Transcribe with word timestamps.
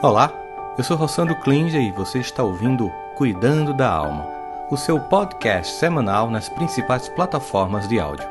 Olá, 0.00 0.32
eu 0.78 0.84
sou 0.84 0.96
Rossandro 0.96 1.34
Klinger 1.40 1.82
e 1.82 1.90
você 1.90 2.20
está 2.20 2.44
ouvindo 2.44 2.88
Cuidando 3.16 3.74
da 3.74 3.90
Alma, 3.90 4.28
o 4.70 4.76
seu 4.76 5.00
podcast 5.00 5.74
semanal 5.74 6.30
nas 6.30 6.48
principais 6.48 7.08
plataformas 7.08 7.88
de 7.88 7.98
áudio. 7.98 8.24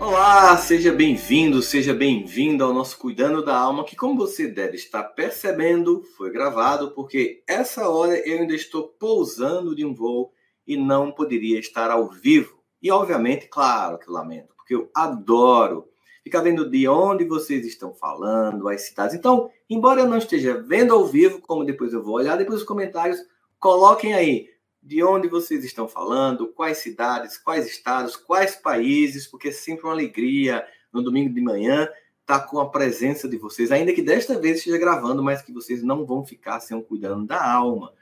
Olá, 0.00 0.56
seja 0.56 0.90
bem-vindo, 0.90 1.60
seja 1.60 1.92
bem-vindo 1.92 2.64
ao 2.64 2.72
nosso 2.72 2.96
Cuidando 2.96 3.44
da 3.44 3.54
Alma, 3.54 3.84
que 3.84 3.94
como 3.94 4.16
você 4.16 4.48
deve 4.48 4.76
estar 4.76 5.02
percebendo, 5.02 6.02
foi 6.16 6.32
gravado 6.32 6.92
porque 6.92 7.42
essa 7.46 7.90
hora 7.90 8.16
eu 8.26 8.38
ainda 8.38 8.54
estou 8.54 8.88
pousando 8.98 9.76
de 9.76 9.84
um 9.84 9.92
voo 9.92 10.32
e 10.66 10.78
não 10.78 11.12
poderia 11.12 11.58
estar 11.58 11.90
ao 11.90 12.08
vivo. 12.08 12.61
E 12.82 12.90
obviamente, 12.90 13.46
claro 13.48 13.98
que 13.98 14.08
eu 14.08 14.12
lamento, 14.12 14.54
porque 14.56 14.74
eu 14.74 14.90
adoro 14.94 15.88
ficar 16.22 16.40
vendo 16.40 16.68
de 16.68 16.88
onde 16.88 17.24
vocês 17.24 17.66
estão 17.66 17.92
falando, 17.94 18.68
as 18.68 18.82
cidades. 18.82 19.14
Então, 19.14 19.50
embora 19.68 20.00
eu 20.00 20.06
não 20.06 20.18
esteja 20.18 20.60
vendo 20.60 20.94
ao 20.94 21.06
vivo, 21.06 21.40
como 21.40 21.64
depois 21.64 21.92
eu 21.92 22.02
vou 22.02 22.14
olhar, 22.14 22.36
depois 22.36 22.60
os 22.60 22.66
comentários, 22.66 23.18
coloquem 23.58 24.14
aí 24.14 24.48
de 24.82 25.02
onde 25.02 25.28
vocês 25.28 25.64
estão 25.64 25.86
falando, 25.86 26.48
quais 26.48 26.78
cidades, 26.78 27.38
quais 27.38 27.66
estados, 27.66 28.16
quais 28.16 28.56
países, 28.56 29.26
porque 29.26 29.48
é 29.48 29.52
sempre 29.52 29.84
uma 29.84 29.92
alegria 29.92 30.66
no 30.92 31.02
domingo 31.02 31.32
de 31.32 31.40
manhã 31.40 31.88
estar 32.20 32.40
tá 32.40 32.46
com 32.46 32.58
a 32.58 32.68
presença 32.68 33.28
de 33.28 33.36
vocês, 33.36 33.70
ainda 33.70 33.92
que 33.92 34.02
desta 34.02 34.38
vez 34.40 34.58
esteja 34.58 34.78
gravando, 34.78 35.22
mas 35.22 35.42
que 35.42 35.52
vocês 35.52 35.82
não 35.82 36.04
vão 36.04 36.24
ficar 36.24 36.58
sem 36.60 36.76
um 36.76 36.82
cuidando 36.82 37.26
da 37.26 37.44
alma. 37.44 37.92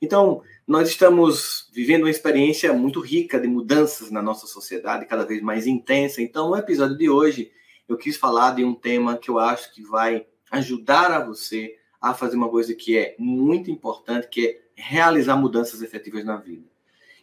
Então, 0.00 0.42
nós 0.66 0.88
estamos 0.88 1.68
vivendo 1.72 2.02
uma 2.02 2.10
experiência 2.10 2.72
muito 2.72 3.00
rica 3.00 3.38
de 3.40 3.46
mudanças 3.46 4.10
na 4.10 4.22
nossa 4.22 4.46
sociedade, 4.46 5.06
cada 5.06 5.24
vez 5.24 5.42
mais 5.42 5.66
intensa. 5.66 6.22
Então, 6.22 6.50
no 6.50 6.56
episódio 6.56 6.96
de 6.96 7.08
hoje, 7.08 7.52
eu 7.88 7.96
quis 7.96 8.16
falar 8.16 8.54
de 8.54 8.64
um 8.64 8.74
tema 8.74 9.16
que 9.16 9.30
eu 9.30 9.38
acho 9.38 9.72
que 9.72 9.82
vai 9.82 10.26
ajudar 10.50 11.10
a 11.10 11.24
você 11.24 11.76
a 12.00 12.12
fazer 12.12 12.36
uma 12.36 12.48
coisa 12.48 12.74
que 12.74 12.96
é 12.96 13.14
muito 13.18 13.70
importante, 13.70 14.28
que 14.28 14.46
é 14.46 14.60
realizar 14.76 15.36
mudanças 15.36 15.82
efetivas 15.82 16.24
na 16.24 16.36
vida. 16.36 16.64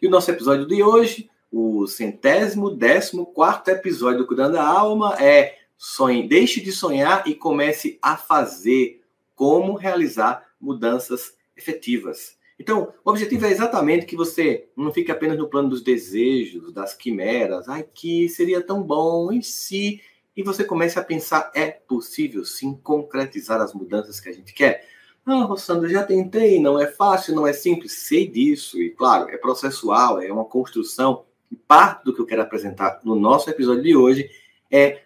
E 0.00 0.06
o 0.06 0.10
nosso 0.10 0.30
episódio 0.30 0.66
de 0.66 0.82
hoje, 0.82 1.30
o 1.50 1.86
centésimo, 1.86 2.70
décimo 2.70 3.26
quarto 3.26 3.68
episódio 3.68 4.18
do 4.18 4.26
Cuidando 4.26 4.54
da 4.54 4.66
Alma 4.66 5.16
é 5.20 5.58
sonhe, 5.76 6.26
deixe 6.26 6.60
de 6.60 6.72
sonhar 6.72 7.26
e 7.26 7.34
comece 7.34 7.98
a 8.00 8.16
fazer 8.16 9.02
como 9.34 9.74
realizar 9.74 10.44
mudanças 10.60 11.36
efetivas. 11.56 12.36
Então, 12.58 12.92
o 13.04 13.10
objetivo 13.10 13.46
é 13.46 13.50
exatamente 13.50 14.06
que 14.06 14.16
você 14.16 14.68
não 14.76 14.92
fique 14.92 15.10
apenas 15.10 15.38
no 15.38 15.48
plano 15.48 15.68
dos 15.68 15.82
desejos, 15.82 16.72
das 16.72 16.94
quimeras, 16.94 17.68
ai, 17.68 17.86
que 17.94 18.28
seria 18.28 18.60
tão 18.60 18.82
bom 18.82 19.32
em 19.32 19.42
si, 19.42 20.00
e 20.36 20.42
você 20.42 20.64
comece 20.64 20.98
a 20.98 21.04
pensar, 21.04 21.50
é 21.54 21.70
possível 21.70 22.44
sim 22.44 22.74
concretizar 22.82 23.60
as 23.60 23.74
mudanças 23.74 24.20
que 24.20 24.28
a 24.28 24.32
gente 24.32 24.54
quer? 24.54 24.86
Ah, 25.24 25.44
Rossandro, 25.44 25.88
já 25.88 26.04
tentei, 26.04 26.60
não 26.60 26.80
é 26.80 26.86
fácil, 26.86 27.34
não 27.34 27.46
é 27.46 27.52
simples, 27.52 27.92
sei 27.92 28.26
disso, 28.26 28.80
e 28.80 28.90
claro, 28.90 29.28
é 29.30 29.36
processual, 29.36 30.20
é 30.20 30.32
uma 30.32 30.44
construção, 30.44 31.24
e 31.50 31.56
parte 31.56 32.04
do 32.04 32.14
que 32.14 32.20
eu 32.20 32.26
quero 32.26 32.42
apresentar 32.42 33.00
no 33.04 33.14
nosso 33.14 33.48
episódio 33.50 33.82
de 33.82 33.94
hoje 33.94 34.30
é 34.70 35.02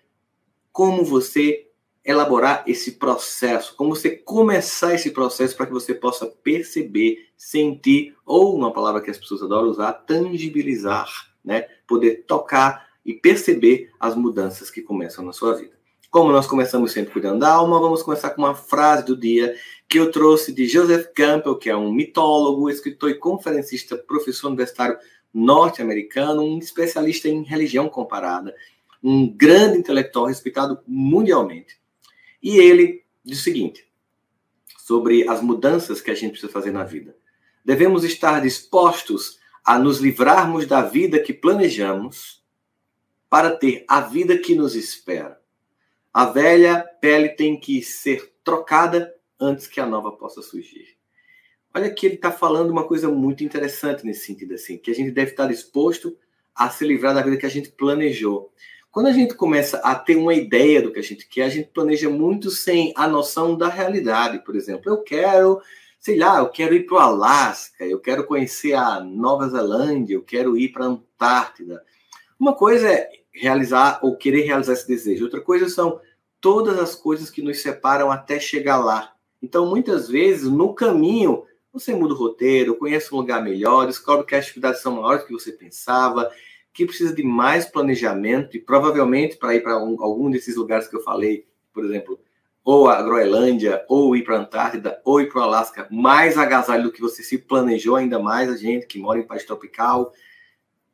como 0.73 1.05
você 1.05 1.66
elaborar 2.07 2.63
esse 2.67 2.93
processo, 2.93 3.75
como 3.75 3.95
você 3.95 4.11
começar 4.11 4.95
esse 4.95 5.11
processo 5.11 5.57
para 5.57 5.67
que 5.67 5.73
você 5.73 5.93
possa 5.93 6.25
perceber, 6.27 7.27
sentir, 7.37 8.15
ou 8.25 8.57
uma 8.57 8.73
palavra 8.73 9.01
que 9.03 9.11
as 9.11 9.19
pessoas 9.19 9.43
adoram 9.43 9.69
usar, 9.69 9.93
tangibilizar, 9.93 11.11
né? 11.45 11.67
Poder 11.87 12.25
tocar 12.27 12.87
e 13.05 13.13
perceber 13.13 13.91
as 13.99 14.15
mudanças 14.15 14.71
que 14.71 14.81
começam 14.81 15.25
na 15.25 15.33
sua 15.33 15.55
vida. 15.55 15.77
Como 16.09 16.31
nós 16.31 16.47
começamos 16.47 16.93
sempre 16.93 17.13
cuidando 17.13 17.41
da 17.41 17.53
alma, 17.53 17.81
vamos 17.81 18.03
começar 18.03 18.31
com 18.31 18.43
uma 18.43 18.55
frase 18.55 19.05
do 19.05 19.17
dia 19.17 19.57
que 19.89 19.99
eu 19.99 20.11
trouxe 20.11 20.53
de 20.53 20.67
Joseph 20.67 21.09
Campbell, 21.13 21.59
que 21.59 21.69
é 21.69 21.77
um 21.77 21.93
mitólogo, 21.93 22.71
escritor 22.71 23.11
e 23.11 23.15
conferencista, 23.15 23.97
professor 23.97 24.47
universitário 24.47 24.97
norte-americano, 25.35 26.43
um 26.43 26.59
especialista 26.59 27.29
em 27.29 27.43
religião 27.43 27.89
comparada, 27.89 28.55
um 29.03 29.29
grande 29.29 29.79
intelectual 29.79 30.27
respeitado 30.27 30.79
mundialmente. 30.87 31.79
E 32.47 32.61
ele 32.61 33.05
diz 33.25 33.41
o 33.41 33.43
seguinte: 33.43 33.91
sobre 34.79 35.29
as 35.29 35.43
mudanças 35.43 36.01
que 36.01 36.13
a 36.13 36.15
gente 36.15 36.31
precisa 36.31 36.53
fazer 36.53 36.71
na 36.71 36.85
vida. 36.85 37.17
Devemos 37.65 38.05
estar 38.05 38.41
dispostos 38.41 39.41
a 39.65 39.77
nos 39.77 39.99
livrarmos 39.99 40.65
da 40.65 40.81
vida 40.81 41.19
que 41.19 41.33
planejamos 41.33 42.47
para 43.29 43.51
ter 43.51 43.85
a 43.89 44.01
vida 44.01 44.39
que 44.39 44.55
nos 44.55 44.77
espera. 44.77 45.41
A 46.15 46.27
velha 46.27 46.89
pele 47.01 47.31
tem 47.31 47.59
que 47.59 47.83
ser 47.83 48.33
trocada 48.45 49.13
antes 49.41 49.67
que 49.67 49.81
a 49.81 49.87
nova 49.87 50.13
possa 50.13 50.41
surgir. 50.41 50.97
Olha 51.75 51.93
que 51.93 52.07
ele 52.07 52.15
está 52.15 52.31
falando 52.31 52.71
uma 52.71 52.87
coisa 52.87 53.09
muito 53.09 53.43
interessante 53.43 54.07
nesse 54.07 54.25
sentido, 54.25 54.55
assim, 54.55 54.79
que 54.79 54.93
a 54.93 54.95
gente 54.95 55.11
deve 55.11 55.33
estar 55.33 55.49
disposto 55.49 56.17
a 56.55 56.71
se 56.71 56.87
livrar 56.87 57.13
da 57.13 57.23
vida 57.23 57.39
que 57.39 57.45
a 57.45 57.51
gente 57.51 57.71
planejou. 57.71 58.53
Quando 58.97 59.09
a 59.09 59.13
gente 59.13 59.35
começa 59.35 59.77
a 59.81 59.95
ter 59.95 60.17
uma 60.17 60.33
ideia 60.33 60.81
do 60.81 60.91
que 60.91 60.99
a 60.99 61.03
gente 61.03 61.29
quer, 61.29 61.43
a 61.43 61.49
gente 61.51 61.69
planeja 61.69 62.09
muito 62.09 62.51
sem 62.51 62.95
a 62.97 63.07
noção 63.07 63.55
da 63.55 63.69
realidade. 63.69 64.39
Por 64.39 64.57
exemplo, 64.57 64.91
eu 64.91 65.03
quero, 65.03 65.61
sei 66.01 66.19
lá, 66.19 66.39
eu 66.39 66.49
quero 66.49 66.75
ir 66.75 66.87
para 66.87 66.95
o 66.95 66.99
Alasca, 66.99 67.85
eu 67.85 68.01
quero 68.01 68.25
conhecer 68.25 68.73
a 68.73 68.99
Nova 69.01 69.51
Zelândia, 69.51 70.15
eu 70.15 70.23
quero 70.23 70.57
ir 70.57 70.73
para 70.73 70.87
a 70.87 70.89
Antártida. 70.89 71.85
Uma 72.41 72.55
coisa 72.55 72.91
é 72.91 73.11
realizar 73.31 73.99
ou 74.01 74.17
querer 74.17 74.47
realizar 74.47 74.73
esse 74.73 74.89
desejo, 74.89 75.25
outra 75.25 75.43
coisa 75.43 75.69
são 75.69 76.01
todas 76.41 76.79
as 76.79 76.95
coisas 76.95 77.29
que 77.29 77.43
nos 77.43 77.61
separam 77.61 78.11
até 78.11 78.41
chegar 78.41 78.79
lá. 78.79 79.13
Então, 79.43 79.67
muitas 79.67 80.09
vezes, 80.09 80.49
no 80.51 80.73
caminho, 80.73 81.45
você 81.71 81.95
muda 81.95 82.15
o 82.15 82.17
roteiro, 82.17 82.77
conhece 82.77 83.15
um 83.15 83.19
lugar 83.19 83.45
melhor, 83.45 83.87
descobre 83.87 84.25
que 84.25 84.35
as 84.35 84.47
atividades 84.47 84.81
são 84.81 84.95
maiores 84.95 85.21
do 85.21 85.27
que 85.27 85.35
você 85.35 85.53
pensava, 85.53 86.31
que 86.77 86.85
precisa 86.85 87.15
de 87.15 87.23
mais 87.23 87.65
planejamento 87.65 88.55
e 88.55 88.61
provavelmente 88.61 89.39
para 89.39 89.55
ir 89.55 89.63
para 89.63 89.83
um, 89.83 89.97
algum 89.99 90.31
desses 90.31 90.57
lugares 90.57 90.87
que 90.87 90.95
eu 90.95 91.01
falei, 91.01 91.47
por 91.73 91.83
exemplo, 91.83 92.21
ou 92.63 92.87
a 92.91 93.01
Groenlândia, 93.03 93.83
ou 93.89 94.15
ir 94.15 94.23
para 94.23 94.37
a 94.37 94.41
Antártida, 94.41 95.01
ou 95.03 95.19
ir 95.19 95.31
para 95.31 95.41
o 95.41 95.43
Alasca, 95.45 95.89
mais 95.91 96.37
agasalho 96.37 96.83
do 96.83 96.93
que 96.93 97.01
você 97.01 97.23
se 97.23 97.39
planejou, 97.39 97.97
ainda 97.97 98.19
mais 98.19 98.51
a 98.51 98.59
gente 98.59 98.87
que 98.87 98.99
mora 98.99 99.19
em 99.19 99.27
país 99.27 99.45
tropical, 99.45 100.13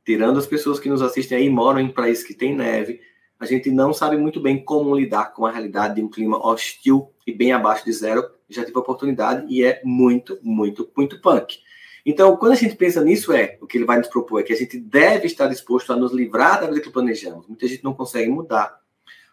tirando 0.05 0.39
as 0.39 0.47
pessoas 0.47 0.79
que 0.79 0.89
nos 0.89 1.03
assistem 1.03 1.39
aí, 1.39 1.51
moram 1.51 1.81
em 1.81 1.91
países 1.91 2.23
que 2.23 2.33
tem 2.33 2.55
neve, 2.55 3.01
a 3.41 3.45
gente 3.45 3.69
não 3.69 3.93
sabe 3.93 4.17
muito 4.17 4.39
bem 4.39 4.65
como 4.65 4.95
lidar 4.95 5.33
com 5.33 5.45
a 5.45 5.51
realidade 5.51 5.97
de 5.97 6.03
um 6.03 6.09
clima 6.09 6.39
hostil 6.47 7.11
e 7.27 7.33
bem 7.33 7.53
abaixo 7.53 7.85
de 7.85 7.93
zero. 7.93 8.25
Já 8.49 8.65
tive 8.65 8.77
a 8.77 8.81
oportunidade 8.81 9.53
e 9.53 9.65
é 9.65 9.81
muito, 9.83 10.39
muito, 10.43 10.89
muito 10.97 11.21
punk. 11.21 11.59
Então, 12.05 12.37
quando 12.37 12.53
a 12.53 12.57
gente 12.57 12.75
pensa 12.75 13.03
nisso, 13.03 13.33
é 13.33 13.57
o 13.61 13.67
que 13.67 13.79
ele 13.79 13.85
vai 13.85 13.99
nos 13.99 14.09
propor 14.09 14.41
é 14.41 14.43
que 14.43 14.53
a 14.53 14.57
gente 14.57 14.79
deve 14.79 15.27
estar 15.27 15.47
disposto 15.47 15.93
a 15.93 15.97
nos 15.97 16.13
livrar 16.13 16.61
da 16.61 16.67
vida 16.67 16.81
que 16.81 16.91
planejamos. 16.91 17.47
Muita 17.47 17.67
gente 17.69 17.85
não 17.85 17.95
consegue 17.95 18.29
mudar. 18.29 18.81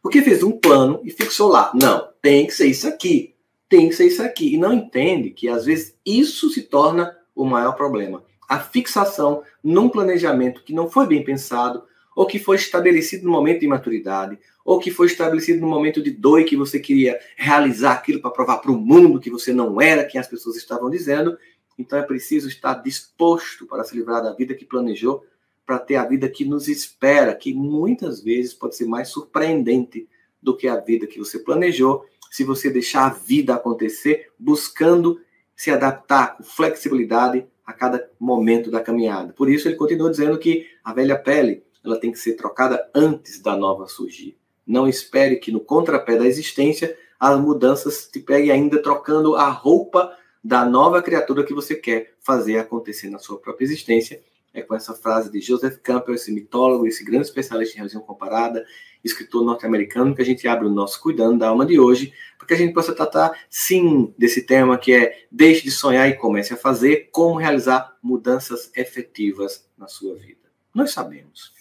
Porque 0.01 0.21
fez 0.21 0.43
um 0.43 0.51
plano 0.51 1.01
e 1.03 1.11
fixou 1.11 1.49
lá. 1.49 1.71
Não, 1.73 2.09
tem 2.21 2.45
que 2.45 2.53
ser 2.53 2.67
isso 2.67 2.87
aqui. 2.87 3.35
Tem 3.67 3.89
que 3.89 3.95
ser 3.95 4.07
isso 4.07 4.21
aqui. 4.21 4.53
E 4.53 4.57
não 4.57 4.71
entende 4.71 5.31
que, 5.31 5.49
às 5.49 5.65
vezes, 5.65 5.95
isso 6.05 6.49
se 6.49 6.63
torna 6.63 7.15
o 7.35 7.43
maior 7.43 7.73
problema. 7.73 8.23
A 8.47 8.59
fixação 8.59 9.43
num 9.63 9.89
planejamento 9.89 10.63
que 10.63 10.73
não 10.73 10.89
foi 10.89 11.05
bem 11.07 11.23
pensado, 11.23 11.83
ou 12.15 12.25
que 12.25 12.39
foi 12.39 12.55
estabelecido 12.55 13.25
no 13.25 13.31
momento 13.31 13.61
de 13.61 13.67
maturidade, 13.67 14.37
ou 14.65 14.79
que 14.79 14.91
foi 14.91 15.07
estabelecido 15.07 15.61
no 15.61 15.67
momento 15.67 16.01
de 16.01 16.11
dor 16.11 16.41
e 16.41 16.43
que 16.43 16.55
você 16.55 16.79
queria 16.79 17.19
realizar 17.35 17.93
aquilo 17.93 18.21
para 18.21 18.31
provar 18.31 18.57
para 18.57 18.71
o 18.71 18.77
mundo 18.77 19.19
que 19.19 19.29
você 19.29 19.53
não 19.53 19.81
era 19.81 20.05
quem 20.05 20.19
as 20.19 20.27
pessoas 20.27 20.55
estavam 20.57 20.89
dizendo, 20.89 21.37
então 21.79 21.97
é 21.97 22.03
preciso 22.03 22.49
estar 22.49 22.73
disposto 22.83 23.65
para 23.65 23.85
se 23.85 23.95
livrar 23.95 24.21
da 24.21 24.33
vida 24.33 24.53
que 24.53 24.65
planejou, 24.65 25.25
para 25.65 25.79
ter 25.79 25.95
a 25.95 26.03
vida 26.03 26.27
que 26.27 26.43
nos 26.43 26.67
espera, 26.67 27.33
que 27.33 27.53
muitas 27.53 28.21
vezes 28.21 28.53
pode 28.53 28.75
ser 28.75 28.85
mais 28.85 29.07
surpreendente 29.07 30.09
do 30.41 30.57
que 30.57 30.67
a 30.67 30.75
vida 30.75 31.07
que 31.07 31.17
você 31.17 31.39
planejou, 31.39 32.05
se 32.29 32.43
você 32.43 32.69
deixar 32.69 33.05
a 33.05 33.13
vida 33.13 33.55
acontecer, 33.55 34.29
buscando 34.37 35.21
se 35.55 35.71
adaptar 35.71 36.35
com 36.35 36.43
flexibilidade 36.43 37.47
a 37.65 37.71
cada 37.71 38.09
momento 38.19 38.69
da 38.69 38.81
caminhada. 38.81 39.31
Por 39.31 39.49
isso 39.49 39.67
ele 39.67 39.75
continua 39.75 40.11
dizendo 40.11 40.37
que 40.37 40.67
a 40.83 40.93
velha 40.93 41.17
pele, 41.17 41.63
ela 41.83 41.99
tem 41.99 42.11
que 42.11 42.19
ser 42.19 42.33
trocada 42.33 42.89
antes 42.93 43.41
da 43.41 43.55
nova 43.55 43.87
surgir. 43.87 44.37
Não 44.67 44.87
espere 44.87 45.37
que 45.37 45.51
no 45.51 45.61
contrapé 45.61 46.17
da 46.17 46.25
existência 46.25 46.97
as 47.17 47.39
mudanças 47.39 48.09
te 48.11 48.19
peguem 48.19 48.51
ainda 48.51 48.81
trocando 48.81 49.35
a 49.35 49.47
roupa 49.49 50.13
da 50.43 50.65
nova 50.65 51.01
criatura 51.01 51.43
que 51.43 51.53
você 51.53 51.75
quer 51.75 52.15
fazer 52.19 52.57
acontecer 52.57 53.09
na 53.09 53.19
sua 53.19 53.39
própria 53.39 53.65
existência. 53.65 54.21
É 54.53 54.61
com 54.61 54.73
essa 54.73 54.95
frase 54.95 55.31
de 55.31 55.39
Joseph 55.39 55.77
Campbell, 55.83 56.15
esse 56.15 56.31
mitólogo, 56.31 56.87
esse 56.87 57.03
grande 57.03 57.27
especialista 57.27 57.75
em 57.75 57.79
religião 57.79 58.01
comparada, 58.01 58.65
escritor 59.03 59.43
norte-americano, 59.43 60.15
que 60.15 60.21
a 60.21 60.25
gente 60.25 60.47
abre 60.47 60.65
o 60.65 60.71
nosso 60.71 61.01
Cuidando 61.01 61.37
da 61.37 61.49
Alma 61.49 61.65
de 61.65 61.79
hoje, 61.79 62.13
para 62.37 62.47
que 62.47 62.53
a 62.53 62.57
gente 62.57 62.73
possa 62.73 62.95
tratar, 62.95 63.31
sim, 63.49 64.13
desse 64.17 64.41
tema 64.41 64.77
que 64.77 64.93
é 64.93 65.27
deixe 65.31 65.63
de 65.63 65.71
sonhar 65.71 66.09
e 66.09 66.15
comece 66.15 66.53
a 66.53 66.57
fazer, 66.57 67.09
como 67.11 67.37
realizar 67.37 67.97
mudanças 68.01 68.71
efetivas 68.75 69.69
na 69.77 69.87
sua 69.87 70.15
vida. 70.15 70.49
Nós 70.73 70.91
sabemos 70.91 71.53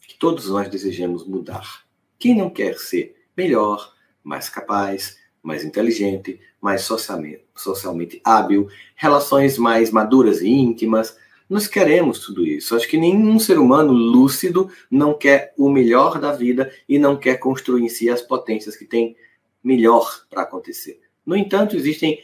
que 0.00 0.18
todos 0.18 0.48
nós 0.48 0.68
desejamos 0.68 1.26
mudar. 1.26 1.84
Quem 2.18 2.36
não 2.36 2.50
quer 2.50 2.76
ser 2.76 3.14
melhor, 3.36 3.94
mais 4.22 4.48
capaz, 4.48 5.16
mais 5.44 5.62
inteligente, 5.62 6.40
mais 6.60 6.82
socialmente, 6.82 7.44
socialmente 7.54 8.20
hábil, 8.24 8.68
relações 8.96 9.58
mais 9.58 9.90
maduras 9.90 10.40
e 10.40 10.48
íntimas. 10.48 11.16
Nós 11.48 11.68
queremos 11.68 12.20
tudo 12.20 12.44
isso. 12.44 12.74
Acho 12.74 12.88
que 12.88 12.96
nenhum 12.96 13.38
ser 13.38 13.58
humano 13.58 13.92
lúcido 13.92 14.70
não 14.90 15.12
quer 15.12 15.52
o 15.58 15.68
melhor 15.68 16.18
da 16.18 16.32
vida 16.32 16.72
e 16.88 16.98
não 16.98 17.16
quer 17.16 17.38
construir 17.38 17.82
em 17.82 17.88
si 17.88 18.08
as 18.08 18.22
potências 18.22 18.74
que 18.74 18.86
tem 18.86 19.14
melhor 19.62 20.24
para 20.30 20.42
acontecer. 20.42 21.00
No 21.24 21.36
entanto, 21.36 21.76
existem 21.76 22.18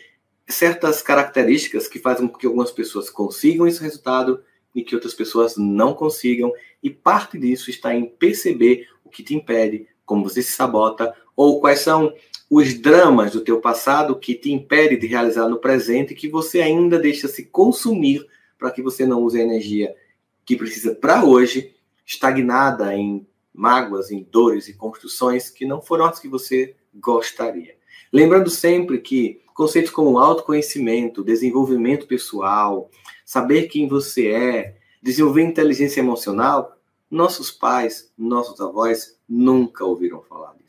certas 0.49 1.03
características 1.03 1.87
que 1.87 1.99
fazem 1.99 2.27
com 2.27 2.39
que 2.39 2.47
algumas 2.47 2.71
pessoas 2.71 3.11
consigam 3.11 3.67
esse 3.67 3.81
resultado 3.81 4.43
e 4.75 4.83
que 4.83 4.95
outras 4.95 5.15
pessoas 5.15 5.57
não 5.57 5.93
consigam, 5.95 6.53
e 6.83 6.89
parte 6.89 7.39
disso 7.39 7.71
está 7.71 7.95
em 7.95 8.07
perceber 8.07 8.89
o 9.05 9.11
que 9.11 9.23
te 9.23 9.35
impede, 9.35 9.87
como 10.07 10.25
você 10.25 10.43
se 10.43 10.53
sabota, 10.53 11.15
ou 11.43 11.59
quais 11.59 11.81
são 11.81 12.13
os 12.51 12.75
dramas 12.75 13.33
do 13.33 13.41
teu 13.41 13.63
passado 13.63 14.15
que 14.15 14.35
te 14.35 14.53
impede 14.53 14.99
de 14.99 15.07
realizar 15.07 15.49
no 15.49 15.59
presente, 15.59 16.15
que 16.15 16.29
você 16.29 16.61
ainda 16.61 16.99
deixa 16.99 17.29
se 17.29 17.47
consumir 17.47 18.27
para 18.59 18.71
que 18.71 18.83
você 18.83 19.07
não 19.07 19.23
use 19.23 19.41
a 19.41 19.43
energia 19.43 19.97
que 20.45 20.55
precisa 20.55 20.95
para 20.95 21.25
hoje, 21.25 21.75
estagnada 22.05 22.95
em 22.95 23.27
mágoas, 23.55 24.11
em 24.11 24.23
dores 24.23 24.69
e 24.69 24.75
construções 24.75 25.49
que 25.49 25.65
não 25.65 25.81
foram 25.81 26.05
as 26.05 26.19
que 26.19 26.29
você 26.29 26.77
gostaria. 26.95 27.75
Lembrando 28.13 28.51
sempre 28.51 28.99
que 28.99 29.41
conceitos 29.55 29.93
como 29.93 30.19
autoconhecimento, 30.19 31.25
desenvolvimento 31.25 32.07
pessoal, 32.07 32.91
saber 33.25 33.67
quem 33.69 33.89
você 33.89 34.29
é, 34.29 34.77
desenvolver 35.03 35.45
inteligência 35.45 36.01
emocional, 36.01 36.77
nossos 37.11 37.51
pais, 37.51 38.13
nossos 38.19 38.61
avós 38.61 39.19
nunca 39.27 39.87
ouviram 39.87 40.21
falar. 40.21 40.60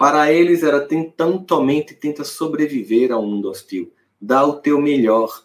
Para 0.00 0.32
eles 0.32 0.62
era 0.62 0.80
tentando 0.80 1.44
somente 1.46 1.92
tenta 1.92 2.24
sobreviver 2.24 3.12
ao 3.12 3.22
mundo 3.22 3.50
hostil. 3.50 3.92
Dá 4.18 4.42
o 4.42 4.54
teu 4.54 4.80
melhor. 4.80 5.44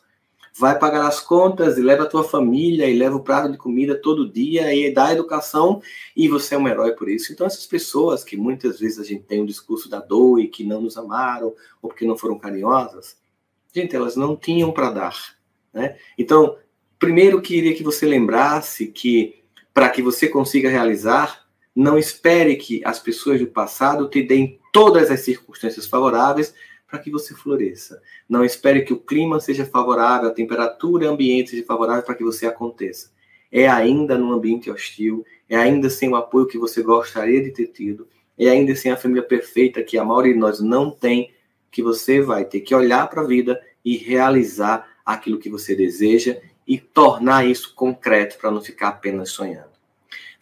Vai 0.57 0.79
pagar 0.79 1.05
as 1.05 1.19
contas 1.19 1.77
e 1.77 1.81
leva 1.81 2.03
a 2.03 2.07
tua 2.07 2.23
família 2.23 2.89
e 2.89 2.97
leva 2.97 3.17
o 3.17 3.21
prato 3.21 3.51
de 3.51 3.57
comida 3.57 3.99
todo 4.01 4.31
dia 4.31 4.73
e 4.73 4.93
dá 4.93 5.11
educação 5.11 5.81
e 6.15 6.29
você 6.29 6.55
é 6.55 6.57
um 6.57 6.69
herói 6.69 6.93
por 6.93 7.09
isso. 7.09 7.33
Então 7.33 7.45
essas 7.45 7.65
pessoas 7.65 8.23
que 8.23 8.37
muitas 8.37 8.79
vezes 8.79 8.97
a 8.97 9.03
gente 9.03 9.23
tem 9.23 9.41
o 9.41 9.45
discurso 9.45 9.89
da 9.89 9.99
dor 9.99 10.39
e 10.39 10.47
que 10.47 10.63
não 10.63 10.79
nos 10.79 10.95
amaram 10.95 11.53
ou 11.81 11.89
porque 11.89 12.07
não 12.07 12.17
foram 12.17 12.39
carinhosas, 12.39 13.17
gente, 13.73 13.93
elas 13.93 14.15
não 14.15 14.37
tinham 14.37 14.71
para 14.71 14.89
dar, 14.89 15.35
né? 15.73 15.97
Então, 16.17 16.57
primeiro 16.97 17.41
queria 17.41 17.75
que 17.75 17.83
você 17.83 18.05
lembrasse 18.05 18.87
que 18.87 19.43
para 19.73 19.89
que 19.89 20.01
você 20.01 20.29
consiga 20.29 20.69
realizar 20.69 21.44
não 21.75 21.97
espere 21.97 22.55
que 22.55 22.81
as 22.85 22.99
pessoas 22.99 23.39
do 23.39 23.47
passado 23.47 24.09
te 24.09 24.23
deem 24.23 24.59
todas 24.71 25.11
as 25.11 25.19
circunstâncias 25.19 25.85
favoráveis 25.85 26.53
para 26.87 26.99
que 26.99 27.11
você 27.11 27.33
floresça. 27.33 28.01
Não 28.29 28.45
espere 28.45 28.83
que 28.83 28.93
o 28.93 28.99
clima 28.99 29.39
seja 29.39 29.65
favorável, 29.65 30.29
a 30.29 30.33
temperatura 30.33 31.09
ambiente 31.09 31.51
seja 31.51 31.65
favorável 31.65 32.03
para 32.03 32.15
que 32.15 32.23
você 32.23 32.45
aconteça. 32.45 33.11
É 33.51 33.67
ainda 33.67 34.17
num 34.17 34.31
ambiente 34.31 34.71
hostil, 34.71 35.25
é 35.49 35.57
ainda 35.57 35.89
sem 35.89 36.09
o 36.09 36.15
apoio 36.15 36.47
que 36.47 36.57
você 36.57 36.81
gostaria 36.81 37.43
de 37.43 37.51
ter 37.51 37.67
tido, 37.67 38.07
é 38.37 38.49
ainda 38.49 38.75
sem 38.75 38.91
a 38.91 38.97
família 38.97 39.23
perfeita 39.23 39.83
que 39.83 39.97
a 39.97 40.05
maioria 40.05 40.33
de 40.33 40.39
nós 40.39 40.59
não 40.59 40.89
tem, 40.89 41.33
que 41.71 41.83
você 41.83 42.21
vai 42.21 42.45
ter 42.45 42.61
que 42.61 42.73
olhar 42.73 43.09
para 43.09 43.21
a 43.21 43.27
vida 43.27 43.61
e 43.83 43.97
realizar 43.97 44.87
aquilo 45.05 45.37
que 45.37 45.49
você 45.49 45.75
deseja 45.75 46.37
e 46.67 46.79
tornar 46.79 47.45
isso 47.45 47.75
concreto 47.75 48.37
para 48.37 48.49
não 48.49 48.61
ficar 48.61 48.89
apenas 48.89 49.29
sonhando. 49.29 49.74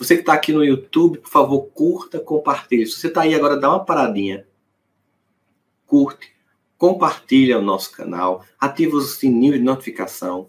Você 0.03 0.15
que 0.15 0.21
está 0.21 0.33
aqui 0.33 0.51
no 0.51 0.65
YouTube, 0.65 1.19
por 1.19 1.29
favor, 1.29 1.61
curta, 1.73 2.19
compartilhe. 2.19 2.85
Se 2.85 2.99
você 2.99 3.07
está 3.07 3.21
aí 3.21 3.33
agora, 3.33 3.55
dá 3.55 3.69
uma 3.69 3.85
paradinha. 3.85 4.45
Curte, 5.87 6.33
compartilha 6.77 7.57
o 7.57 7.61
nosso 7.61 7.89
canal, 7.93 8.43
ativa 8.59 8.97
o 8.97 9.01
sininho 9.01 9.53
de 9.53 9.59
notificação 9.59 10.47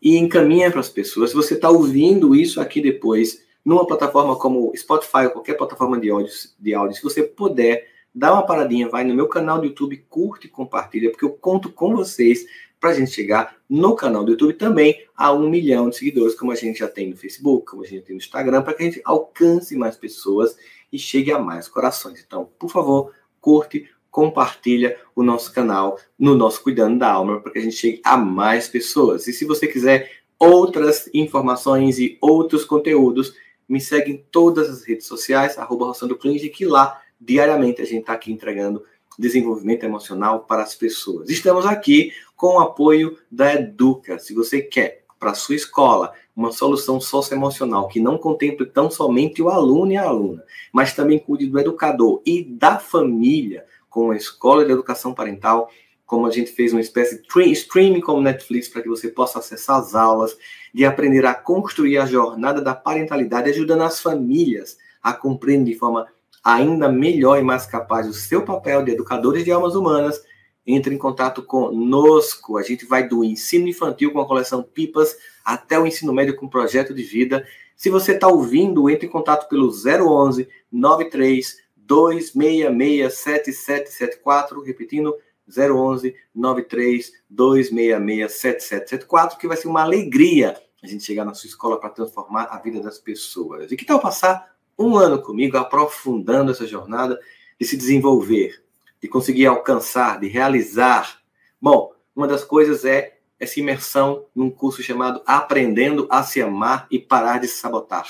e 0.00 0.16
encaminha 0.16 0.70
para 0.70 0.80
as 0.80 0.88
pessoas. 0.88 1.30
Se 1.30 1.36
você 1.36 1.52
está 1.52 1.68
ouvindo 1.68 2.34
isso 2.34 2.62
aqui 2.62 2.80
depois, 2.80 3.44
numa 3.62 3.86
plataforma 3.86 4.36
como 4.36 4.72
Spotify 4.74 5.26
ou 5.26 5.30
qualquer 5.32 5.58
plataforma 5.58 6.00
de 6.00 6.08
áudio, 6.08 6.32
de 6.58 6.72
áudio, 6.72 6.96
se 6.96 7.02
você 7.02 7.22
puder, 7.22 7.86
dá 8.14 8.32
uma 8.32 8.46
paradinha, 8.46 8.88
vai 8.88 9.04
no 9.04 9.14
meu 9.14 9.28
canal 9.28 9.58
do 9.58 9.66
YouTube, 9.66 10.02
curte 10.08 10.46
e 10.46 10.50
compartilha, 10.50 11.10
porque 11.10 11.26
eu 11.26 11.30
conto 11.30 11.70
com 11.70 11.94
vocês 11.94 12.46
para 12.84 12.90
a 12.90 12.94
gente 12.94 13.12
chegar 13.12 13.56
no 13.66 13.96
canal 13.96 14.22
do 14.22 14.32
YouTube 14.32 14.52
também 14.52 15.06
a 15.16 15.32
um 15.32 15.48
milhão 15.48 15.88
de 15.88 15.96
seguidores, 15.96 16.34
como 16.34 16.52
a 16.52 16.54
gente 16.54 16.80
já 16.80 16.86
tem 16.86 17.08
no 17.08 17.16
Facebook, 17.16 17.64
como 17.64 17.82
a 17.82 17.86
gente 17.86 18.02
tem 18.02 18.14
no 18.14 18.20
Instagram, 18.20 18.60
para 18.60 18.74
que 18.74 18.82
a 18.82 18.84
gente 18.84 19.00
alcance 19.06 19.74
mais 19.74 19.96
pessoas 19.96 20.54
e 20.92 20.98
chegue 20.98 21.32
a 21.32 21.38
mais 21.38 21.66
corações. 21.66 22.22
Então, 22.22 22.46
por 22.58 22.70
favor, 22.70 23.10
curte, 23.40 23.88
compartilha 24.10 24.98
o 25.16 25.22
nosso 25.22 25.50
canal 25.50 25.98
no 26.18 26.34
nosso 26.34 26.62
Cuidando 26.62 26.98
da 26.98 27.10
Alma, 27.10 27.40
para 27.40 27.52
que 27.52 27.58
a 27.58 27.62
gente 27.62 27.74
chegue 27.74 28.02
a 28.04 28.18
mais 28.18 28.68
pessoas. 28.68 29.26
E 29.26 29.32
se 29.32 29.46
você 29.46 29.66
quiser 29.66 30.10
outras 30.38 31.08
informações 31.14 31.98
e 31.98 32.18
outros 32.20 32.66
conteúdos, 32.66 33.34
me 33.66 33.80
segue 33.80 34.12
em 34.12 34.24
todas 34.30 34.68
as 34.68 34.84
redes 34.84 35.06
sociais, 35.06 35.56
arroba 35.56 35.86
Roçando 35.86 36.18
que 36.18 36.66
lá 36.66 37.00
diariamente 37.18 37.80
a 37.80 37.86
gente 37.86 38.00
está 38.00 38.12
aqui 38.12 38.30
entregando 38.30 38.84
desenvolvimento 39.18 39.84
emocional 39.84 40.40
para 40.40 40.62
as 40.62 40.74
pessoas. 40.74 41.30
Estamos 41.30 41.66
aqui 41.66 42.12
com 42.36 42.56
o 42.56 42.60
apoio 42.60 43.16
da 43.30 43.54
Educa. 43.54 44.18
Se 44.18 44.34
você 44.34 44.60
quer 44.60 45.04
para 45.18 45.30
a 45.30 45.34
sua 45.34 45.54
escola 45.54 46.12
uma 46.36 46.52
solução 46.52 47.00
socioemocional 47.00 47.88
que 47.88 48.00
não 48.00 48.18
contemple 48.18 48.66
tão 48.66 48.90
somente 48.90 49.40
o 49.40 49.48
aluno 49.48 49.92
e 49.92 49.96
a 49.96 50.02
aluna, 50.02 50.42
mas 50.72 50.92
também 50.92 51.18
cuide 51.18 51.46
do 51.46 51.58
educador 51.58 52.20
e 52.26 52.42
da 52.42 52.78
família, 52.78 53.64
com 53.88 54.10
a 54.10 54.16
escola 54.16 54.64
de 54.64 54.72
educação 54.72 55.14
parental, 55.14 55.70
como 56.04 56.26
a 56.26 56.30
gente 56.30 56.50
fez 56.50 56.72
uma 56.72 56.80
espécie 56.80 57.22
de 57.22 57.52
streaming 57.52 58.00
como 58.00 58.20
Netflix 58.20 58.68
para 58.68 58.82
que 58.82 58.88
você 58.88 59.08
possa 59.08 59.38
acessar 59.38 59.78
as 59.78 59.94
aulas, 59.94 60.36
de 60.72 60.84
aprender 60.84 61.24
a 61.24 61.32
construir 61.32 61.98
a 61.98 62.06
jornada 62.06 62.60
da 62.60 62.74
parentalidade, 62.74 63.50
ajudando 63.50 63.82
as 63.82 64.00
famílias 64.00 64.76
a 65.02 65.12
compreender 65.12 65.72
de 65.72 65.78
forma 65.78 66.06
ainda 66.44 66.88
melhor 66.88 67.38
e 67.38 67.42
mais 67.42 67.64
capaz 67.64 68.06
o 68.06 68.12
seu 68.12 68.44
papel 68.44 68.84
de 68.84 68.92
educadores 68.92 69.44
de 69.44 69.50
almas 69.50 69.74
humanas, 69.74 70.22
entre 70.66 70.94
em 70.94 70.98
contato 70.98 71.42
conosco. 71.42 72.58
A 72.58 72.62
gente 72.62 72.84
vai 72.84 73.08
do 73.08 73.24
ensino 73.24 73.66
infantil 73.66 74.12
com 74.12 74.20
a 74.20 74.26
coleção 74.26 74.62
Pipas 74.62 75.16
até 75.42 75.78
o 75.78 75.86
ensino 75.86 76.12
médio 76.12 76.36
com 76.36 76.48
projeto 76.48 76.92
de 76.92 77.02
vida. 77.02 77.46
Se 77.74 77.88
você 77.88 78.12
está 78.12 78.28
ouvindo, 78.28 78.88
entre 78.90 79.06
em 79.06 79.10
contato 79.10 79.48
pelo 79.48 79.68
011 79.68 80.46
93 80.70 81.56
266 81.76 83.14
7774, 83.14 84.62
repetindo 84.62 85.14
011 85.48 86.14
93 86.34 87.12
266 87.28 88.32
7774, 88.32 89.38
que 89.38 89.48
vai 89.48 89.56
ser 89.56 89.68
uma 89.68 89.82
alegria 89.82 90.56
a 90.82 90.86
gente 90.86 91.04
chegar 91.04 91.24
na 91.24 91.32
sua 91.32 91.48
escola 91.48 91.80
para 91.80 91.88
transformar 91.88 92.44
a 92.50 92.58
vida 92.58 92.80
das 92.80 92.98
pessoas. 92.98 93.72
E 93.72 93.76
que 93.76 93.86
tal 93.86 93.98
passar 93.98 94.53
um 94.78 94.96
ano 94.96 95.20
comigo, 95.20 95.56
aprofundando 95.56 96.50
essa 96.50 96.66
jornada 96.66 97.18
de 97.58 97.66
se 97.66 97.76
desenvolver, 97.76 98.62
de 99.00 99.08
conseguir 99.08 99.46
alcançar, 99.46 100.18
de 100.20 100.28
realizar. 100.28 101.20
Bom, 101.60 101.92
uma 102.14 102.26
das 102.26 102.44
coisas 102.44 102.84
é 102.84 103.18
essa 103.38 103.60
imersão 103.60 104.26
num 104.34 104.50
curso 104.50 104.82
chamado 104.82 105.22
Aprendendo 105.26 106.06
a 106.10 106.22
se 106.22 106.40
amar 106.40 106.86
e 106.90 106.98
parar 106.98 107.38
de 107.38 107.48
se 107.48 107.58
sabotar. 107.58 108.06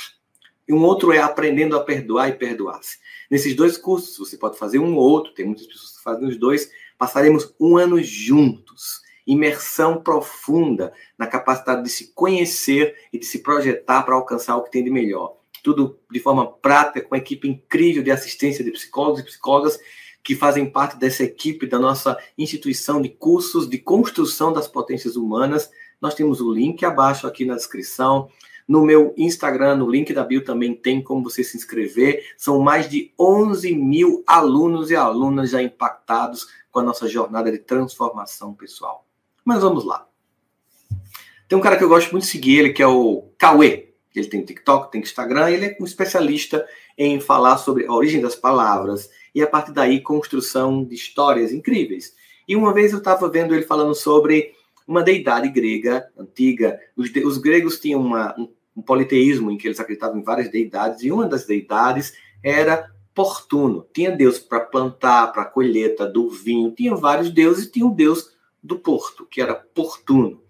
E 0.67 0.73
um 0.73 0.83
outro 0.83 1.13
é 1.13 1.19
Aprendendo 1.19 1.77
a 1.77 1.85
perdoar 1.85 2.29
e 2.29 2.33
perdoar-se. 2.33 2.99
Nesses 3.31 3.55
dois 3.55 3.77
cursos, 3.77 4.17
você 4.17 4.37
pode 4.37 4.59
fazer 4.59 4.79
um 4.79 4.97
ou 4.97 5.11
outro, 5.11 5.35
tem 5.35 5.45
muitas 5.45 5.67
pessoas 5.67 5.97
que 5.97 6.03
fazem 6.03 6.29
os 6.29 6.37
dois, 6.37 6.71
passaremos 6.97 7.55
um 7.61 7.77
ano 7.77 8.03
juntos. 8.03 9.03
Imersão 9.27 10.03
profunda 10.03 10.93
na 11.19 11.27
capacidade 11.27 11.83
de 11.83 11.89
se 11.89 12.13
conhecer 12.13 12.95
e 13.13 13.19
de 13.19 13.25
se 13.25 13.39
projetar 13.39 14.03
para 14.03 14.15
alcançar 14.15 14.57
o 14.57 14.63
que 14.63 14.71
tem 14.71 14.85
de 14.85 14.91
melhor 14.91 15.37
tudo 15.63 15.99
de 16.11 16.21
forma 16.21 16.47
prática, 16.47 17.01
com 17.01 17.15
uma 17.15 17.19
equipe 17.19 17.49
incrível 17.49 18.03
de 18.03 18.11
assistência 18.11 18.65
de 18.65 18.71
psicólogos 18.71 19.21
e 19.21 19.25
psicólogas 19.25 19.79
que 20.25 20.35
fazem 20.35 20.69
parte 20.69 20.97
dessa 20.97 21.23
equipe 21.23 21.67
da 21.67 21.79
nossa 21.79 22.19
instituição 22.37 23.01
de 23.01 23.11
cursos 23.11 23.69
de 23.69 23.77
construção 23.77 24.53
das 24.53 24.67
potências 24.67 25.17
humanas. 25.17 25.71
Nós 26.01 26.15
temos 26.15 26.41
o 26.41 26.51
link 26.51 26.83
abaixo 26.85 27.27
aqui 27.27 27.45
na 27.45 27.55
descrição. 27.55 28.31
No 28.67 28.83
meu 28.83 29.15
Instagram, 29.19 29.77
no 29.77 29.91
link 29.91 30.15
da 30.15 30.25
bio 30.25 30.43
também 30.43 30.75
tem 30.75 31.03
como 31.03 31.23
você 31.23 31.45
se 31.45 31.59
inscrever. 31.59 32.25
São 32.39 32.59
mais 32.61 32.89
de 32.89 33.13
11 33.21 33.75
mil 33.75 34.25
alunos 34.27 34.91
e 34.91 34.97
alunas 34.97 35.51
já 35.51 35.63
impactados 35.63 36.47
com 36.73 36.81
a 36.81 36.83
nossa 36.83 37.07
jornada 37.07 37.53
de 37.53 37.59
transformação 37.59 38.55
pessoal. 38.55 39.07
Mas 39.45 39.61
vamos 39.61 39.85
lá. 39.85 40.09
Tem 41.47 41.59
um 41.59 41.61
cara 41.61 41.77
que 41.77 41.85
eu 41.85 41.89
gosto 41.89 42.11
muito 42.11 42.25
de 42.25 42.31
seguir, 42.31 42.59
ele 42.59 42.73
que 42.73 42.83
é 42.83 42.87
o 42.87 43.29
Cauê. 43.37 43.94
Ele 44.19 44.29
tem 44.29 44.45
TikTok, 44.45 44.93
tem 44.93 45.01
Instagram, 45.01 45.51
ele 45.51 45.67
é 45.67 45.77
um 45.81 45.85
especialista 45.85 46.67
em 46.97 47.21
falar 47.21 47.59
sobre 47.59 47.87
a 47.87 47.93
origem 47.93 48.21
das 48.21 48.37
palavras 48.37 49.11
e 49.35 49.43
a 49.43 49.47
partir 49.47 49.73
daí 49.73 50.01
construção 50.01 50.85
de 50.85 50.95
histórias 50.95 51.53
incríveis. 51.53 52.15
E 52.47 52.55
uma 52.55 52.73
vez 52.73 52.93
eu 52.93 52.99
estava 52.99 53.29
vendo 53.29 53.55
ele 53.55 53.65
falando 53.65 53.95
sobre 53.95 54.53
uma 54.87 55.03
deidade 55.03 55.49
grega 55.49 56.07
antiga. 56.17 56.79
Os, 56.97 57.11
os 57.25 57.39
gregos 57.39 57.81
tinham 57.81 58.01
uma, 58.01 58.35
um 58.39 58.49
um 58.77 58.83
politeísmo 58.83 59.51
em 59.51 59.57
que 59.57 59.69
eles 59.69 59.79
acreditavam 59.79 60.19
em 60.19 60.25
várias 60.25 60.51
deidades, 60.51 61.03
e 61.03 61.13
uma 61.13 61.27
das 61.27 61.47
deidades 61.47 62.15
era 62.43 62.91
Portuno. 63.15 63.87
Tinha 63.93 64.11
Deus 64.11 64.39
para 64.39 64.61
plantar, 64.61 65.33
para 65.33 65.45
colheita 65.45 66.07
do 66.07 66.29
vinho, 66.29 66.73
tinha 66.73 66.95
vários 66.95 67.31
deuses, 67.31 67.67
e 67.67 67.71
tinha 67.71 67.87
o 67.87 67.95
Deus 67.95 68.33
do 68.63 68.79
porto, 68.79 69.27
que 69.27 69.41
era 69.41 69.55
Portuno. 69.55 70.43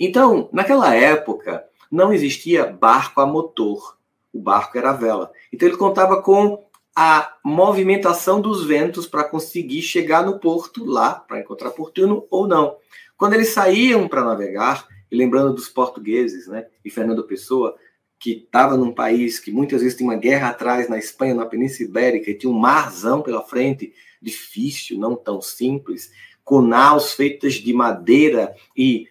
Então, 0.00 0.48
naquela 0.52 0.94
época, 0.94 1.64
não 1.90 2.12
existia 2.12 2.66
barco 2.66 3.20
a 3.20 3.26
motor. 3.26 3.98
O 4.32 4.40
barco 4.40 4.76
era 4.76 4.90
a 4.90 4.94
vela. 4.94 5.32
Então, 5.52 5.68
ele 5.68 5.76
contava 5.76 6.22
com 6.22 6.68
a 6.94 7.36
movimentação 7.44 8.40
dos 8.40 8.64
ventos 8.64 9.06
para 9.06 9.24
conseguir 9.24 9.82
chegar 9.82 10.26
no 10.26 10.40
porto 10.40 10.84
lá, 10.84 11.14
para 11.14 11.40
encontrar 11.40 11.70
Portuno 11.70 12.26
ou 12.30 12.46
não. 12.46 12.76
Quando 13.16 13.34
eles 13.34 13.50
saíam 13.50 14.08
para 14.08 14.24
navegar, 14.24 14.86
lembrando 15.10 15.54
dos 15.54 15.68
portugueses, 15.68 16.46
né, 16.48 16.66
e 16.84 16.90
Fernando 16.90 17.24
Pessoa, 17.24 17.76
que 18.18 18.42
estava 18.44 18.76
num 18.76 18.92
país 18.92 19.38
que 19.38 19.52
muitas 19.52 19.80
vezes 19.80 19.96
tinha 19.96 20.10
uma 20.10 20.18
guerra 20.18 20.48
atrás 20.48 20.88
na 20.88 20.98
Espanha, 20.98 21.34
na 21.34 21.46
Península 21.46 21.88
Ibérica, 21.88 22.30
e 22.30 22.34
tinha 22.34 22.50
um 22.50 22.58
marzão 22.58 23.22
pela 23.22 23.42
frente, 23.42 23.92
difícil, 24.20 24.98
não 24.98 25.14
tão 25.14 25.40
simples, 25.40 26.10
com 26.42 26.60
naus 26.60 27.12
feitas 27.12 27.54
de 27.54 27.72
madeira 27.72 28.54
e 28.76 29.06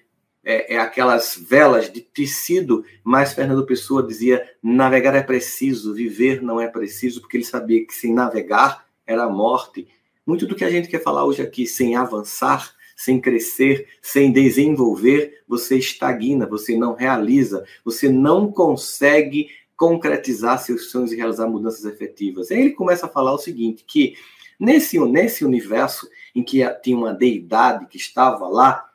é, 0.50 0.76
é, 0.76 0.80
aquelas 0.80 1.36
velas 1.36 1.92
de 1.92 2.00
tecido, 2.00 2.86
mas 3.04 3.34
Fernando 3.34 3.66
Pessoa 3.66 4.02
dizia: 4.02 4.50
navegar 4.64 5.14
é 5.14 5.22
preciso, 5.22 5.94
viver 5.94 6.42
não 6.42 6.62
é 6.62 6.70
preciso, 6.70 7.20
porque 7.20 7.36
ele 7.36 7.44
sabia 7.44 7.86
que 7.86 7.94
sem 7.94 8.14
navegar 8.14 8.86
era 9.06 9.26
a 9.26 9.30
morte. 9.30 9.90
Muito 10.26 10.48
do 10.48 10.56
que 10.56 10.64
a 10.64 10.70
gente 10.70 10.88
quer 10.88 11.04
falar 11.04 11.26
hoje 11.26 11.42
aqui, 11.42 11.68
sem 11.68 11.98
avançar, 11.98 12.74
sem 12.96 13.20
crescer, 13.20 13.90
sem 14.02 14.32
desenvolver, 14.32 15.44
você 15.46 15.78
estagna, 15.78 16.46
você 16.46 16.78
não 16.78 16.96
realiza, 16.96 17.66
você 17.84 18.08
não 18.08 18.50
consegue 18.50 19.50
concretizar 19.76 20.60
seus 20.60 20.90
sonhos 20.92 21.12
e 21.12 21.18
realizar 21.18 21.48
mudanças 21.48 21.84
efetivas. 21.84 22.52
Aí 22.52 22.62
ele 22.62 22.72
começa 22.72 23.06
a 23.06 23.10
falar 23.10 23.34
o 23.34 23.38
seguinte, 23.38 23.84
que 23.86 24.16
nesse, 24.58 24.98
nesse 24.98 25.44
universo 25.44 26.08
em 26.34 26.42
que 26.42 26.62
tinha 26.82 26.98
uma 26.98 27.14
deidade 27.14 27.86
que 27.88 27.98
estava 27.98 28.48
lá, 28.48 28.88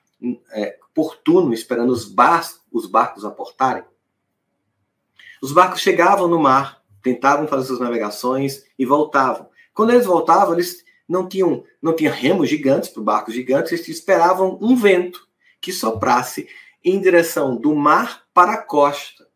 é, 0.52 0.78
por 0.94 1.16
turno, 1.16 1.52
esperando 1.52 1.90
os, 1.90 2.04
bar 2.04 2.46
os 2.70 2.86
barcos 2.86 3.24
aportarem, 3.24 3.84
os 5.42 5.52
barcos 5.52 5.80
chegavam 5.80 6.28
no 6.28 6.38
mar, 6.38 6.82
tentavam 7.02 7.48
fazer 7.48 7.66
suas 7.66 7.80
navegações 7.80 8.64
e 8.78 8.86
voltavam. 8.86 9.48
Quando 9.74 9.90
eles 9.90 10.06
voltavam, 10.06 10.54
eles 10.54 10.84
não 11.08 11.28
tinham, 11.28 11.64
não 11.80 11.94
remos 11.96 12.48
gigantes 12.48 12.88
para 12.88 13.02
barcos 13.02 13.34
gigantes, 13.34 13.72
eles 13.72 13.88
esperavam 13.88 14.58
um 14.60 14.76
vento 14.76 15.26
que 15.60 15.72
soprasse 15.72 16.48
em 16.84 17.00
direção 17.00 17.56
do 17.56 17.74
mar 17.74 18.22
para 18.32 18.52
a 18.52 18.62
costa. 18.62 19.26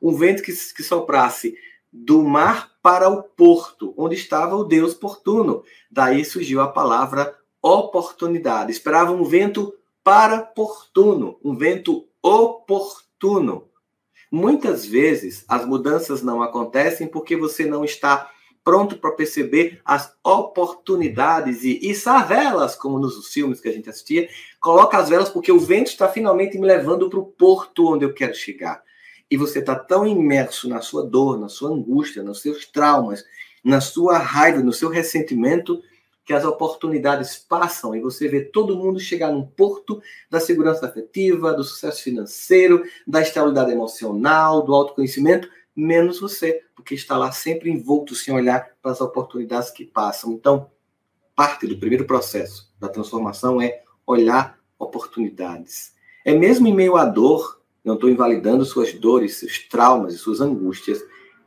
Um 0.00 0.14
vento 0.14 0.42
que, 0.42 0.52
que 0.52 0.82
soprasse 0.82 1.56
do 1.92 2.22
mar 2.22 2.72
para 2.82 3.08
o 3.08 3.22
porto, 3.22 3.94
onde 3.96 4.14
estava 4.14 4.54
o 4.54 4.64
Deus 4.64 4.94
portuno. 4.94 5.64
Daí 5.90 6.24
surgiu 6.24 6.60
a 6.60 6.68
palavra 6.68 7.34
oportunidade. 7.62 8.70
Esperavam 8.70 9.20
um 9.20 9.24
vento 9.24 9.74
para 10.06 10.38
portuno, 10.38 11.36
um 11.42 11.56
vento 11.56 12.06
oportuno. 12.22 13.68
Muitas 14.30 14.86
vezes 14.86 15.44
as 15.48 15.66
mudanças 15.66 16.22
não 16.22 16.40
acontecem 16.44 17.08
porque 17.08 17.36
você 17.36 17.66
não 17.66 17.84
está 17.84 18.30
pronto 18.62 18.98
para 18.98 19.10
perceber 19.10 19.80
as 19.84 20.16
oportunidades 20.22 21.64
e 21.64 21.90
içar 21.90 22.28
velas, 22.28 22.76
como 22.76 23.00
nos 23.00 23.32
filmes 23.32 23.60
que 23.60 23.68
a 23.68 23.72
gente 23.72 23.90
assistia, 23.90 24.28
coloca 24.60 24.96
as 24.96 25.08
velas 25.08 25.28
porque 25.28 25.50
o 25.50 25.58
vento 25.58 25.88
está 25.88 26.06
finalmente 26.06 26.56
me 26.56 26.68
levando 26.68 27.10
para 27.10 27.18
o 27.18 27.26
porto 27.26 27.92
onde 27.92 28.04
eu 28.04 28.14
quero 28.14 28.32
chegar. 28.32 28.84
E 29.28 29.36
você 29.36 29.58
está 29.58 29.74
tão 29.74 30.06
imerso 30.06 30.68
na 30.68 30.80
sua 30.82 31.02
dor, 31.02 31.36
na 31.36 31.48
sua 31.48 31.70
angústia, 31.70 32.22
nos 32.22 32.42
seus 32.42 32.64
traumas, 32.64 33.24
na 33.64 33.80
sua 33.80 34.18
raiva, 34.18 34.60
no 34.60 34.72
seu 34.72 34.88
ressentimento, 34.88 35.82
que 36.26 36.34
as 36.34 36.44
oportunidades 36.44 37.36
passam 37.36 37.94
e 37.94 38.00
você 38.00 38.26
vê 38.26 38.40
todo 38.40 38.76
mundo 38.76 38.98
chegar 38.98 39.30
num 39.30 39.46
porto 39.46 40.02
da 40.28 40.40
segurança 40.40 40.84
afetiva, 40.84 41.54
do 41.54 41.62
sucesso 41.62 42.02
financeiro, 42.02 42.82
da 43.06 43.22
estabilidade 43.22 43.70
emocional, 43.70 44.60
do 44.62 44.74
autoconhecimento, 44.74 45.48
menos 45.74 46.18
você, 46.18 46.64
porque 46.74 46.94
está 46.96 47.16
lá 47.16 47.30
sempre 47.30 47.70
envolto 47.70 48.16
sem 48.16 48.34
olhar 48.34 48.70
para 48.82 48.90
as 48.90 49.00
oportunidades 49.00 49.70
que 49.70 49.84
passam. 49.84 50.32
Então, 50.32 50.68
parte 51.36 51.64
do 51.64 51.78
primeiro 51.78 52.04
processo 52.04 52.74
da 52.80 52.88
transformação 52.88 53.62
é 53.62 53.84
olhar 54.04 54.58
oportunidades. 54.76 55.94
É 56.24 56.34
mesmo 56.34 56.66
em 56.66 56.74
meio 56.74 56.96
à 56.96 57.04
dor, 57.04 57.62
não 57.84 57.94
estou 57.94 58.10
invalidando 58.10 58.64
suas 58.64 58.92
dores, 58.92 59.36
seus 59.36 59.60
traumas 59.60 60.12
e 60.12 60.18
suas 60.18 60.40
angústias, 60.40 61.00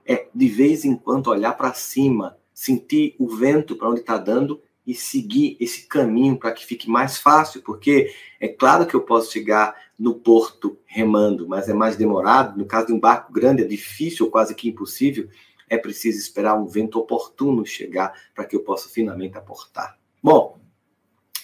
é 0.05 0.29
de 0.33 0.47
vez 0.47 0.85
em 0.85 0.95
quando 0.95 1.27
olhar 1.27 1.57
para 1.57 1.73
cima, 1.73 2.37
sentir 2.53 3.13
o 3.19 3.27
vento 3.27 3.75
para 3.75 3.89
onde 3.89 3.99
está 3.99 4.17
dando 4.17 4.61
e 4.89 4.95
seguir 4.95 5.55
esse 5.59 5.85
caminho 5.85 6.35
para 6.35 6.51
que 6.51 6.65
fique 6.65 6.89
mais 6.89 7.19
fácil, 7.19 7.61
porque 7.61 8.11
é 8.39 8.47
claro 8.47 8.87
que 8.87 8.95
eu 8.95 9.01
posso 9.01 9.31
chegar 9.31 9.75
no 9.99 10.15
porto 10.15 10.79
remando, 10.83 11.47
mas 11.47 11.69
é 11.69 11.75
mais 11.75 11.95
demorado. 11.95 12.57
No 12.57 12.65
caso 12.65 12.87
de 12.87 12.93
um 12.93 12.99
barco 12.99 13.31
grande, 13.31 13.61
é 13.61 13.67
difícil 13.67 14.25
ou 14.25 14.31
quase 14.31 14.55
que 14.55 14.67
impossível. 14.67 15.29
É 15.69 15.77
preciso 15.77 16.17
esperar 16.17 16.55
um 16.55 16.65
vento 16.65 16.97
oportuno 16.97 17.63
chegar 17.67 18.11
para 18.33 18.45
que 18.45 18.55
eu 18.55 18.61
possa 18.61 18.89
finalmente 18.89 19.37
aportar. 19.37 19.95
Bom, 20.23 20.59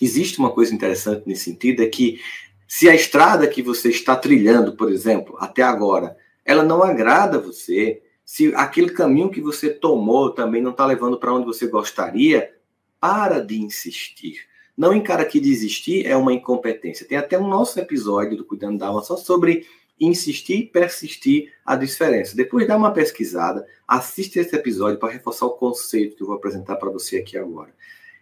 existe 0.01 0.39
uma 0.39 0.51
coisa 0.51 0.73
interessante 0.73 1.27
nesse 1.27 1.43
sentido: 1.43 1.83
é 1.83 1.85
que 1.85 2.19
se 2.67 2.89
a 2.89 2.95
estrada 2.95 3.47
que 3.47 3.61
você 3.61 3.89
está 3.89 4.15
trilhando, 4.15 4.75
por 4.75 4.91
exemplo, 4.91 5.37
até 5.39 5.61
agora, 5.61 6.17
ela 6.43 6.63
não 6.63 6.81
agrada 6.81 7.37
você, 7.37 8.01
se 8.25 8.55
aquele 8.55 8.89
caminho 8.89 9.29
que 9.29 9.39
você 9.39 9.69
tomou 9.69 10.31
também 10.31 10.63
não 10.63 10.71
está 10.71 10.83
levando 10.83 11.19
para 11.19 11.31
onde 11.31 11.45
você 11.45 11.67
gostaria, 11.67 12.54
para 13.05 13.39
de 13.39 13.61
insistir. 13.61 14.47
Não 14.75 14.91
encara 14.91 15.23
que 15.23 15.39
desistir 15.39 16.07
é 16.07 16.17
uma 16.17 16.33
incompetência. 16.33 17.05
Tem 17.05 17.15
até 17.15 17.37
um 17.37 17.47
nosso 17.47 17.79
episódio 17.79 18.35
do 18.35 18.43
Cuidando 18.43 18.79
da 18.79 18.87
Alma 18.87 19.03
só 19.03 19.15
sobre 19.15 19.67
insistir 19.99 20.55
e 20.55 20.65
persistir 20.65 21.53
a 21.63 21.75
diferença. 21.75 22.35
Depois 22.35 22.67
dá 22.67 22.75
uma 22.75 22.91
pesquisada, 22.91 23.63
assiste 23.87 24.39
esse 24.39 24.55
episódio 24.55 24.97
para 24.97 25.13
reforçar 25.13 25.45
o 25.45 25.51
conceito 25.51 26.15
que 26.15 26.23
eu 26.23 26.27
vou 26.27 26.35
apresentar 26.35 26.77
para 26.77 26.89
você 26.89 27.17
aqui 27.17 27.37
agora. 27.37 27.71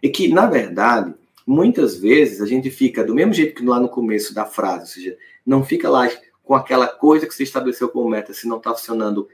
E 0.02 0.10
que, 0.10 0.28
na 0.28 0.48
verdade, 0.48 1.14
muitas 1.48 1.96
vezes 1.96 2.42
a 2.42 2.46
gente 2.46 2.70
fica 2.70 3.06
do 3.06 3.16
mesmo 3.16 3.34
jeito 3.34 3.56
que 3.56 3.66
lá 3.66 3.80
no 3.80 3.88
começo 3.88 4.36
da 4.36 4.46
frase, 4.46 4.82
ou 4.82 4.88
seja, 4.88 5.18
não 5.46 5.64
fica 5.64 5.90
lá 5.90 6.12
com 6.44 6.56
aquela 6.56 6.88
coisa 6.88 7.26
que 7.26 7.34
você 7.34 7.44
estabeleceu 7.44 7.88
como 7.88 8.10
meta, 8.10 8.34
se 8.34 8.50
não 8.50 8.58
está 8.58 8.72
funcionando, 8.72 9.30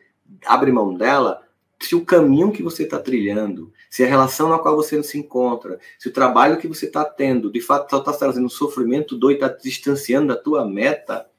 abre 0.46 0.72
mão 0.72 0.94
dela, 0.94 1.42
se 1.82 1.96
o 1.96 2.06
caminho 2.06 2.52
que 2.52 2.62
você 2.62 2.84
está 2.84 3.00
trilhando, 3.00 3.72
se 3.90 4.04
a 4.04 4.08
relação 4.08 4.50
na 4.50 4.60
qual 4.60 4.76
você 4.76 5.02
se 5.02 5.18
encontra, 5.18 5.80
se 5.98 6.10
o 6.10 6.14
trabalho 6.14 6.58
que 6.58 6.68
você 6.68 6.86
está 6.86 7.06
tendo, 7.06 7.52
de 7.52 7.62
fato, 7.62 7.96
está 7.96 8.14
trazendo 8.14 8.50
sofrimento 8.50 9.18
doido, 9.18 9.46
está 9.46 9.48
distanciando 9.48 10.28
da 10.28 10.36
tua 10.36 10.66
meta, 10.66 11.30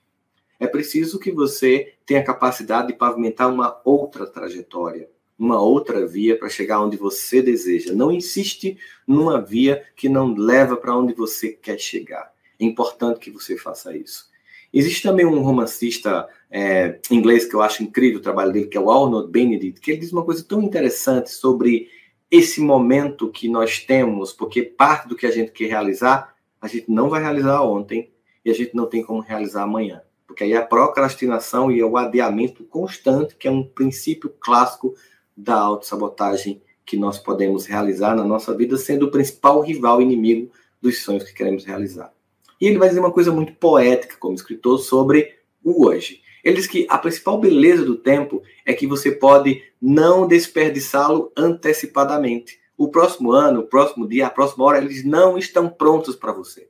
é 0.58 0.66
preciso 0.66 1.18
que 1.18 1.30
você 1.30 1.94
tenha 2.04 2.20
a 2.20 2.24
capacidade 2.24 2.88
de 2.88 2.94
pavimentar 2.94 3.52
uma 3.52 3.80
outra 3.84 4.26
trajetória, 4.26 5.10
uma 5.38 5.60
outra 5.60 6.06
via 6.06 6.38
para 6.38 6.50
chegar 6.50 6.82
onde 6.82 6.96
você 6.96 7.40
deseja. 7.40 7.94
Não 7.94 8.12
insiste 8.12 8.76
numa 9.06 9.40
via 9.40 9.82
que 9.96 10.08
não 10.08 10.34
leva 10.34 10.76
para 10.76 10.96
onde 10.96 11.14
você 11.14 11.48
quer 11.48 11.78
chegar. 11.78 12.30
É 12.58 12.64
importante 12.64 13.20
que 13.20 13.30
você 13.30 13.56
faça 13.56 13.96
isso. 13.96 14.29
Existe 14.72 15.02
também 15.02 15.26
um 15.26 15.42
romancista 15.42 16.28
é, 16.50 16.98
inglês 17.10 17.44
que 17.44 17.54
eu 17.54 17.62
acho 17.62 17.82
incrível 17.82 18.18
o 18.18 18.22
trabalho 18.22 18.52
dele, 18.52 18.66
que 18.68 18.76
é 18.76 18.80
o 18.80 18.90
Arnold 18.90 19.30
Benedict, 19.30 19.80
que 19.80 19.90
ele 19.90 20.00
diz 20.00 20.12
uma 20.12 20.24
coisa 20.24 20.44
tão 20.44 20.62
interessante 20.62 21.30
sobre 21.30 21.88
esse 22.30 22.60
momento 22.60 23.30
que 23.30 23.48
nós 23.48 23.80
temos, 23.80 24.32
porque 24.32 24.62
parte 24.62 25.08
do 25.08 25.16
que 25.16 25.26
a 25.26 25.30
gente 25.30 25.50
quer 25.50 25.66
realizar, 25.66 26.34
a 26.60 26.68
gente 26.68 26.90
não 26.90 27.08
vai 27.08 27.20
realizar 27.20 27.62
ontem 27.62 28.10
e 28.44 28.50
a 28.50 28.54
gente 28.54 28.74
não 28.74 28.86
tem 28.86 29.02
como 29.02 29.20
realizar 29.20 29.62
amanhã. 29.62 30.02
Porque 30.26 30.44
aí 30.44 30.54
a 30.54 30.64
procrastinação 30.64 31.72
e 31.72 31.82
o 31.82 31.96
adiamento 31.96 32.62
constante, 32.62 33.34
que 33.34 33.48
é 33.48 33.50
um 33.50 33.64
princípio 33.64 34.32
clássico 34.38 34.94
da 35.36 35.56
autossabotagem 35.56 36.62
que 36.86 36.96
nós 36.96 37.18
podemos 37.18 37.66
realizar 37.66 38.14
na 38.14 38.24
nossa 38.24 38.54
vida, 38.56 38.76
sendo 38.76 39.06
o 39.06 39.10
principal 39.10 39.60
rival 39.60 40.00
inimigo 40.00 40.52
dos 40.80 41.02
sonhos 41.02 41.24
que 41.24 41.34
queremos 41.34 41.64
realizar. 41.64 42.12
E 42.60 42.66
ele 42.66 42.78
vai 42.78 42.88
dizer 42.88 43.00
uma 43.00 43.12
coisa 43.12 43.32
muito 43.32 43.54
poética 43.54 44.16
como 44.18 44.34
escritor 44.34 44.78
sobre 44.78 45.34
o 45.64 45.86
hoje. 45.86 46.20
Ele 46.44 46.56
diz 46.56 46.66
que 46.66 46.86
a 46.88 46.98
principal 46.98 47.38
beleza 47.38 47.84
do 47.84 47.96
tempo 47.96 48.42
é 48.64 48.72
que 48.72 48.86
você 48.86 49.12
pode 49.12 49.62
não 49.80 50.26
desperdiçá-lo 50.26 51.32
antecipadamente. 51.36 52.58
O 52.76 52.88
próximo 52.88 53.32
ano, 53.32 53.60
o 53.60 53.66
próximo 53.66 54.08
dia, 54.08 54.26
a 54.26 54.30
próxima 54.30 54.64
hora, 54.64 54.78
eles 54.78 55.04
não 55.04 55.36
estão 55.36 55.68
prontos 55.68 56.16
para 56.16 56.32
você. 56.32 56.68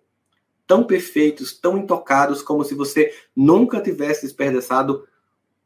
Tão 0.67 0.85
perfeitos, 0.85 1.53
tão 1.59 1.79
intocados, 1.79 2.43
como 2.43 2.65
se 2.65 2.75
você 2.75 3.13
nunca 3.35 3.81
tivesse 3.81 4.23
desperdiçado 4.23 5.07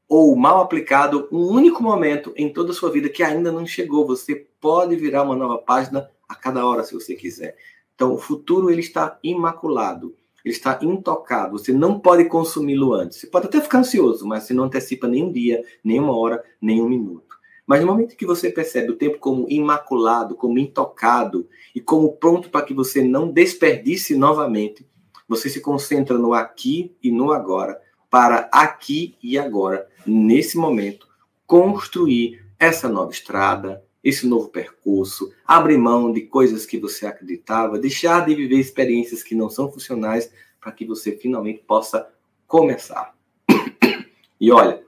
ou 0.08 0.36
mal 0.36 0.60
aplicado 0.60 1.28
um 1.32 1.46
único 1.46 1.82
momento 1.82 2.32
em 2.36 2.52
toda 2.52 2.72
a 2.72 2.74
sua 2.74 2.90
vida 2.90 3.08
que 3.08 3.22
ainda 3.22 3.50
não 3.50 3.66
chegou. 3.66 4.06
Você 4.06 4.46
pode 4.60 4.96
virar 4.96 5.22
uma 5.22 5.36
nova 5.36 5.58
página 5.58 6.10
a 6.28 6.34
cada 6.34 6.66
hora, 6.66 6.84
se 6.84 6.94
você 6.94 7.14
quiser. 7.14 7.56
Então, 7.94 8.14
o 8.14 8.18
futuro 8.18 8.70
ele 8.70 8.80
está 8.80 9.18
imaculado. 9.22 10.14
ele 10.44 10.54
está 10.54 10.78
intocado. 10.82 11.58
Você 11.58 11.72
não 11.72 11.98
pode 11.98 12.26
consumi-lo 12.26 12.92
antes. 12.92 13.18
Você 13.18 13.26
pode 13.26 13.46
até 13.46 13.60
ficar 13.60 13.78
ansioso, 13.78 14.26
mas 14.26 14.44
você 14.44 14.52
não 14.52 14.64
antecipa 14.64 15.08
nem 15.08 15.24
um 15.24 15.32
dia, 15.32 15.64
nem 15.82 15.98
uma 15.98 16.16
hora, 16.16 16.44
nem 16.60 16.82
um 16.82 16.88
minuto. 16.88 17.34
Mas 17.66 17.80
no 17.80 17.86
momento 17.86 18.16
que 18.16 18.26
você 18.26 18.50
percebe 18.50 18.90
o 18.90 18.96
tempo 18.96 19.18
como 19.18 19.48
imaculado, 19.48 20.34
como 20.34 20.58
intocado 20.58 21.48
e 21.74 21.80
como 21.80 22.12
pronto 22.12 22.50
para 22.50 22.64
que 22.64 22.74
você 22.74 23.02
não 23.02 23.30
desperdice 23.30 24.14
novamente, 24.14 24.86
você 25.26 25.48
se 25.48 25.60
concentra 25.60 26.18
no 26.18 26.34
aqui 26.34 26.94
e 27.02 27.10
no 27.10 27.32
agora, 27.32 27.80
para 28.10 28.48
aqui 28.52 29.16
e 29.22 29.38
agora, 29.38 29.88
nesse 30.06 30.58
momento, 30.58 31.08
construir 31.46 32.44
essa 32.58 32.88
nova 32.88 33.10
estrada, 33.10 33.82
esse 34.04 34.26
novo 34.26 34.48
percurso, 34.48 35.32
abrir 35.46 35.78
mão 35.78 36.12
de 36.12 36.20
coisas 36.20 36.66
que 36.66 36.78
você 36.78 37.06
acreditava, 37.06 37.78
deixar 37.78 38.26
de 38.26 38.34
viver 38.34 38.58
experiências 38.60 39.22
que 39.22 39.34
não 39.34 39.48
são 39.48 39.72
funcionais 39.72 40.30
para 40.60 40.70
que 40.70 40.84
você 40.84 41.16
finalmente 41.16 41.62
possa 41.66 42.06
começar. 42.46 43.16
E 44.40 44.50
olha, 44.50 44.84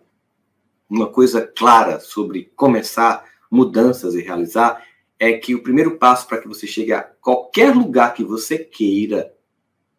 uma 0.91 1.07
coisa 1.07 1.47
clara 1.47 1.99
sobre 1.99 2.53
começar 2.55 3.25
mudanças 3.51 4.15
e 4.15 4.21
realizar 4.21 4.85
é 5.19 5.33
que 5.33 5.55
o 5.55 5.63
primeiro 5.63 5.97
passo 5.97 6.27
para 6.27 6.39
que 6.39 6.49
você 6.49 6.67
chegue 6.67 6.93
a 6.93 7.01
qualquer 7.03 7.75
lugar 7.75 8.13
que 8.13 8.25
você 8.25 8.59
queira, 8.59 9.33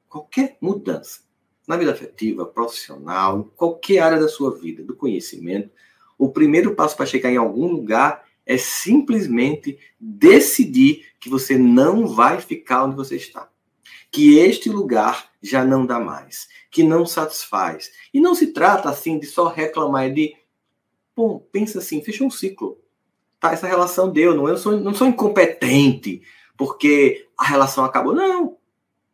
qualquer 0.08 0.58
mudança, 0.62 1.22
na 1.68 1.76
vida 1.76 1.92
afetiva, 1.92 2.46
profissional, 2.46 3.52
qualquer 3.56 4.00
área 4.00 4.20
da 4.20 4.28
sua 4.28 4.56
vida, 4.56 4.84
do 4.84 4.96
conhecimento, 4.96 5.72
o 6.20 6.30
primeiro 6.30 6.76
passo 6.76 6.96
para 6.96 7.06
chegar 7.06 7.32
em 7.32 7.38
algum 7.38 7.68
lugar 7.68 8.27
é 8.48 8.58
simplesmente 8.58 9.78
decidir 10.00 11.06
que 11.20 11.30
você 11.30 11.58
não 11.58 12.08
vai 12.08 12.40
ficar 12.40 12.86
onde 12.86 12.96
você 12.96 13.18
está. 13.18 13.50
Que 14.10 14.40
este 14.40 14.70
lugar 14.70 15.30
já 15.44 15.66
não 15.66 15.86
dá 15.86 16.00
mais, 16.00 16.48
que 16.72 16.82
não 16.82 17.06
satisfaz. 17.06 17.92
E 18.14 18.22
não 18.22 18.34
se 18.34 18.48
trata 18.48 18.90
assim 18.90 19.20
de 19.20 19.26
só 19.28 19.50
reclamar, 19.50 20.06
é 20.06 20.10
de 20.10 20.36
bom, 21.14 21.46
pensa 21.52 21.80
assim, 21.80 22.02
fechou 22.02 22.28
um 22.28 22.32
ciclo. 22.32 22.80
Tá, 23.40 23.52
essa 23.52 23.68
relação 23.68 24.10
deu, 24.10 24.34
não 24.34 24.48
eu 24.48 24.58
sou 24.58 24.80
não 24.80 24.94
sou 24.94 25.08
incompetente 25.08 26.24
porque 26.58 27.28
a 27.38 27.46
relação 27.46 27.84
acabou. 27.84 28.16
Não. 28.16 28.58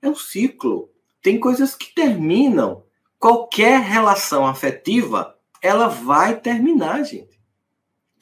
É 0.01 0.07
um 0.07 0.15
ciclo. 0.15 0.89
Tem 1.21 1.39
coisas 1.39 1.75
que 1.75 1.93
terminam. 1.93 2.83
Qualquer 3.19 3.79
relação 3.81 4.45
afetiva, 4.45 5.37
ela 5.61 5.87
vai 5.87 6.39
terminar, 6.39 7.03
gente. 7.03 7.32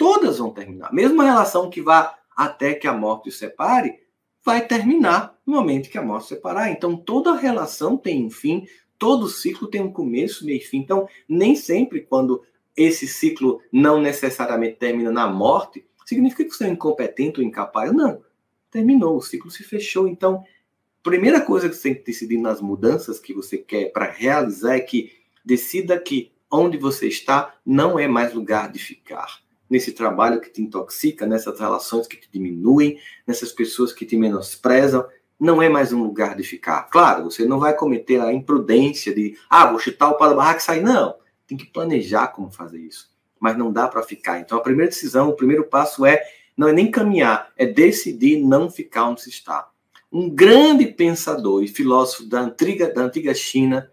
Todas 0.01 0.39
vão 0.39 0.49
terminar. 0.49 0.91
Mesmo 0.91 1.21
a 1.21 1.25
relação 1.25 1.69
que 1.69 1.79
vá 1.79 2.17
até 2.35 2.73
que 2.73 2.87
a 2.87 2.93
morte 2.93 3.29
os 3.29 3.37
separe, 3.37 3.99
vai 4.43 4.65
terminar 4.65 5.39
no 5.45 5.53
momento 5.53 5.91
que 5.91 5.97
a 5.99 6.01
morte 6.01 6.29
separar. 6.29 6.71
Então, 6.71 6.97
toda 6.97 7.35
relação 7.35 7.95
tem 7.95 8.25
um 8.25 8.29
fim, 8.31 8.65
todo 8.97 9.29
ciclo 9.29 9.67
tem 9.67 9.79
um 9.79 9.93
começo, 9.93 10.43
meio 10.43 10.57
e 10.57 10.59
fim. 10.59 10.79
Então, 10.79 11.07
nem 11.29 11.55
sempre 11.55 12.01
quando 12.01 12.41
esse 12.75 13.07
ciclo 13.07 13.61
não 13.71 14.01
necessariamente 14.01 14.77
termina 14.77 15.11
na 15.11 15.27
morte, 15.27 15.85
significa 16.03 16.45
que 16.45 16.49
você 16.49 16.65
é 16.65 16.69
incompetente 16.69 17.39
ou 17.39 17.45
incapaz. 17.45 17.93
Não. 17.93 18.23
Terminou, 18.71 19.17
o 19.17 19.21
ciclo 19.21 19.51
se 19.51 19.63
fechou. 19.63 20.07
Então, 20.07 20.43
primeira 21.03 21.41
coisa 21.41 21.69
que 21.69 21.75
você 21.75 21.89
tem 21.89 21.93
que 21.93 22.05
decidir 22.05 22.39
nas 22.39 22.59
mudanças 22.59 23.19
que 23.19 23.35
você 23.35 23.55
quer 23.55 23.91
para 23.91 24.09
realizar 24.09 24.77
é 24.77 24.79
que 24.79 25.11
decida 25.45 25.99
que 25.99 26.31
onde 26.49 26.75
você 26.75 27.07
está 27.07 27.53
não 27.63 27.99
é 27.99 28.07
mais 28.07 28.33
lugar 28.33 28.71
de 28.71 28.79
ficar 28.79 29.39
nesse 29.71 29.93
trabalho 29.93 30.41
que 30.41 30.49
te 30.49 30.61
intoxica, 30.61 31.25
nessas 31.25 31.57
relações 31.57 32.05
que 32.05 32.17
te 32.17 32.27
diminuem, 32.29 32.99
nessas 33.25 33.53
pessoas 33.53 33.93
que 33.93 34.05
te 34.05 34.17
menosprezam, 34.17 35.07
não 35.39 35.61
é 35.61 35.69
mais 35.69 35.93
um 35.93 36.03
lugar 36.03 36.35
de 36.35 36.43
ficar. 36.43 36.83
Claro, 36.83 37.23
você 37.23 37.45
não 37.45 37.57
vai 37.57 37.73
cometer 37.73 38.19
a 38.19 38.33
imprudência 38.33 39.15
de, 39.15 39.37
ah, 39.49 39.67
vou 39.67 39.79
chutar 39.79 40.09
o 40.09 40.17
pau 40.17 40.29
da 40.29 40.35
barraca 40.35 40.59
e 40.59 40.63
sair. 40.63 40.83
Não, 40.83 41.15
tem 41.47 41.57
que 41.57 41.65
planejar 41.65 42.27
como 42.27 42.51
fazer 42.51 42.79
isso. 42.79 43.09
Mas 43.39 43.57
não 43.57 43.71
dá 43.71 43.87
para 43.87 44.03
ficar. 44.03 44.39
Então, 44.39 44.57
a 44.57 44.61
primeira 44.61 44.89
decisão, 44.89 45.29
o 45.29 45.35
primeiro 45.35 45.63
passo 45.63 46.05
é, 46.05 46.21
não 46.55 46.67
é 46.67 46.73
nem 46.73 46.91
caminhar, 46.91 47.51
é 47.57 47.65
decidir 47.65 48.43
não 48.43 48.69
ficar 48.69 49.05
onde 49.05 49.21
se 49.21 49.29
está. 49.29 49.69
Um 50.11 50.29
grande 50.29 50.85
pensador 50.85 51.63
e 51.63 51.67
filósofo 51.67 52.25
da 52.25 52.41
antiga, 52.41 52.93
da 52.93 53.03
antiga 53.03 53.33
China, 53.33 53.89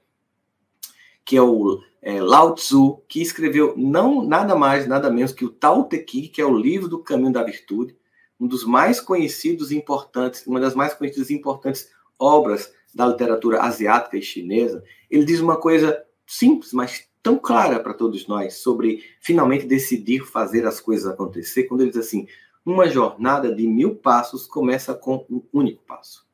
que 1.28 1.36
é 1.36 1.42
o 1.42 1.82
é, 2.00 2.22
Lao 2.22 2.54
Tzu, 2.54 3.02
que 3.06 3.20
escreveu 3.20 3.74
não 3.76 4.24
nada 4.24 4.56
mais, 4.56 4.88
nada 4.88 5.10
menos 5.10 5.30
que 5.30 5.44
o 5.44 5.50
Tao 5.50 5.84
Te 5.86 6.02
Ching, 6.08 6.28
que 6.28 6.40
é 6.40 6.46
o 6.46 6.56
livro 6.56 6.88
do 6.88 7.00
Caminho 7.00 7.34
da 7.34 7.42
Virtude, 7.42 7.94
um 8.40 8.46
dos 8.46 8.64
mais 8.64 8.98
conhecidos 8.98 9.70
e 9.70 9.76
importantes, 9.76 10.46
uma 10.46 10.58
das 10.58 10.74
mais 10.74 10.94
conhecidas 10.94 11.28
e 11.28 11.34
importantes 11.34 11.90
obras 12.18 12.72
da 12.94 13.06
literatura 13.06 13.60
asiática 13.60 14.16
e 14.16 14.22
chinesa. 14.22 14.82
Ele 15.10 15.22
diz 15.22 15.38
uma 15.38 15.58
coisa 15.58 16.02
simples, 16.26 16.72
mas 16.72 17.06
tão 17.22 17.36
clara 17.36 17.78
para 17.78 17.92
todos 17.92 18.26
nós 18.26 18.54
sobre 18.54 19.04
finalmente 19.20 19.66
decidir 19.66 20.20
fazer 20.24 20.66
as 20.66 20.80
coisas 20.80 21.06
acontecer, 21.06 21.64
quando 21.64 21.82
ele 21.82 21.90
diz 21.90 22.06
assim: 22.06 22.26
uma 22.64 22.88
jornada 22.88 23.54
de 23.54 23.66
mil 23.66 23.96
passos 23.96 24.46
começa 24.46 24.94
com 24.94 25.26
um 25.28 25.42
único 25.52 25.82
passo. 25.84 26.26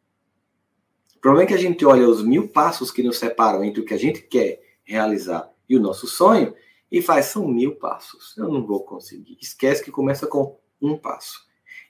O 1.16 1.18
problema 1.18 1.46
é 1.46 1.48
que 1.48 1.54
a 1.54 1.58
gente 1.58 1.84
olha 1.84 2.08
os 2.08 2.22
mil 2.22 2.46
passos 2.46 2.92
que 2.92 3.02
nos 3.02 3.18
separam 3.18 3.64
entre 3.64 3.80
o 3.80 3.84
que 3.84 3.94
a 3.94 3.98
gente 3.98 4.22
quer 4.22 4.62
realizar 4.84 5.50
e 5.68 5.76
o 5.76 5.80
nosso 5.80 6.06
sonho 6.06 6.54
e 6.90 7.02
faz 7.02 7.26
são 7.26 7.48
mil 7.48 7.76
passos. 7.76 8.36
Eu 8.36 8.48
não 8.48 8.64
vou 8.64 8.84
conseguir. 8.84 9.36
Esquece 9.40 9.82
que 9.82 9.90
começa 9.90 10.26
com 10.26 10.58
um 10.80 10.96
passo. 10.96 11.40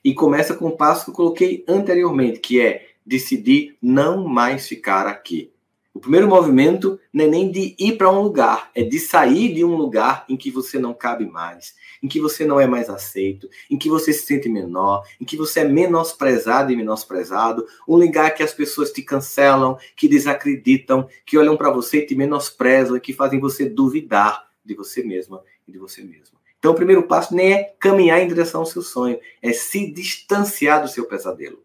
E 0.03 0.13
começa 0.13 0.55
com 0.55 0.67
o 0.67 0.77
passo 0.77 1.05
que 1.05 1.11
eu 1.11 1.15
coloquei 1.15 1.65
anteriormente, 1.67 2.39
que 2.39 2.59
é 2.59 2.87
decidir 3.05 3.77
não 3.81 4.27
mais 4.27 4.67
ficar 4.67 5.07
aqui. 5.07 5.53
O 5.95 5.99
primeiro 6.01 6.27
movimento 6.27 6.99
não 7.13 7.23
é 7.23 7.27
nem 7.29 7.49
de 7.49 7.73
ir 7.79 7.97
para 7.97 8.11
um 8.11 8.21
lugar, 8.21 8.69
é 8.75 8.83
de 8.83 8.99
sair 8.99 9.53
de 9.53 9.63
um 9.63 9.77
lugar 9.77 10.25
em 10.27 10.35
que 10.35 10.51
você 10.51 10.77
não 10.77 10.93
cabe 10.93 11.25
mais, 11.25 11.73
em 12.03 12.07
que 12.09 12.19
você 12.19 12.43
não 12.43 12.59
é 12.59 12.67
mais 12.67 12.89
aceito, 12.89 13.47
em 13.71 13.77
que 13.77 13.87
você 13.87 14.11
se 14.11 14.25
sente 14.25 14.49
menor, 14.49 15.07
em 15.21 15.23
que 15.23 15.37
você 15.37 15.61
é 15.61 15.63
menosprezado 15.63 16.69
e 16.69 16.75
menosprezado, 16.75 17.65
um 17.87 17.95
lugar 17.95 18.35
que 18.35 18.43
as 18.43 18.51
pessoas 18.51 18.91
te 18.91 19.01
cancelam, 19.01 19.77
que 19.95 20.09
desacreditam, 20.09 21.07
que 21.25 21.37
olham 21.37 21.55
para 21.55 21.71
você 21.71 21.99
e 21.99 22.05
te 22.05 22.13
menosprezam, 22.13 22.99
que 22.99 23.13
fazem 23.13 23.39
você 23.39 23.69
duvidar 23.69 24.49
de 24.65 24.75
você 24.75 25.01
mesma 25.01 25.41
e 25.65 25.71
de 25.71 25.77
você 25.77 26.03
mesmo. 26.03 26.37
Então, 26.59 26.73
o 26.73 26.75
primeiro 26.75 27.03
passo 27.03 27.33
nem 27.33 27.53
é 27.53 27.73
caminhar 27.79 28.19
em 28.19 28.27
direção 28.27 28.59
ao 28.59 28.65
seu 28.65 28.81
sonho, 28.81 29.17
é 29.41 29.53
se 29.53 29.89
distanciar 29.93 30.81
do 30.81 30.89
seu 30.89 31.05
pesadelo. 31.05 31.63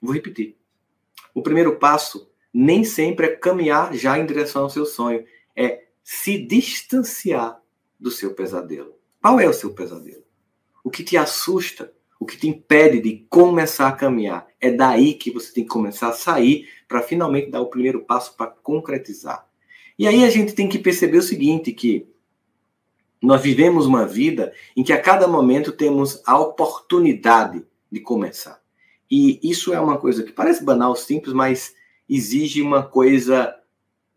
Vou 0.00 0.14
repetir. 0.14 0.56
O 1.34 1.42
primeiro 1.42 1.76
passo 1.76 2.29
nem 2.52 2.84
sempre 2.84 3.26
é 3.26 3.36
caminhar 3.36 3.94
já 3.94 4.18
em 4.18 4.26
direção 4.26 4.62
ao 4.62 4.70
seu 4.70 4.84
sonho, 4.84 5.24
é 5.56 5.84
se 6.02 6.38
distanciar 6.38 7.60
do 7.98 8.10
seu 8.10 8.34
pesadelo. 8.34 8.94
Qual 9.20 9.38
é 9.38 9.48
o 9.48 9.52
seu 9.52 9.72
pesadelo? 9.72 10.24
O 10.82 10.90
que 10.90 11.04
te 11.04 11.16
assusta, 11.16 11.92
o 12.18 12.26
que 12.26 12.36
te 12.36 12.48
impede 12.48 13.00
de 13.00 13.26
começar 13.28 13.88
a 13.88 13.92
caminhar? 13.92 14.48
É 14.60 14.70
daí 14.70 15.14
que 15.14 15.30
você 15.30 15.52
tem 15.52 15.64
que 15.64 15.70
começar 15.70 16.08
a 16.08 16.12
sair 16.12 16.68
para 16.88 17.02
finalmente 17.02 17.50
dar 17.50 17.60
o 17.60 17.70
primeiro 17.70 18.00
passo 18.00 18.36
para 18.36 18.46
concretizar. 18.48 19.46
E 19.98 20.06
aí 20.06 20.24
a 20.24 20.30
gente 20.30 20.54
tem 20.54 20.68
que 20.68 20.78
perceber 20.78 21.18
o 21.18 21.22
seguinte, 21.22 21.72
que 21.72 22.08
nós 23.22 23.42
vivemos 23.42 23.86
uma 23.86 24.06
vida 24.06 24.52
em 24.74 24.82
que 24.82 24.92
a 24.92 25.00
cada 25.00 25.28
momento 25.28 25.72
temos 25.72 26.22
a 26.26 26.38
oportunidade 26.38 27.62
de 27.92 28.00
começar. 28.00 28.60
E 29.10 29.38
isso 29.42 29.74
é 29.74 29.80
uma 29.80 29.98
coisa 29.98 30.22
que 30.22 30.32
parece 30.32 30.64
banal, 30.64 30.96
simples, 30.96 31.34
mas 31.34 31.74
exige 32.10 32.60
uma 32.60 32.82
coisa 32.82 33.54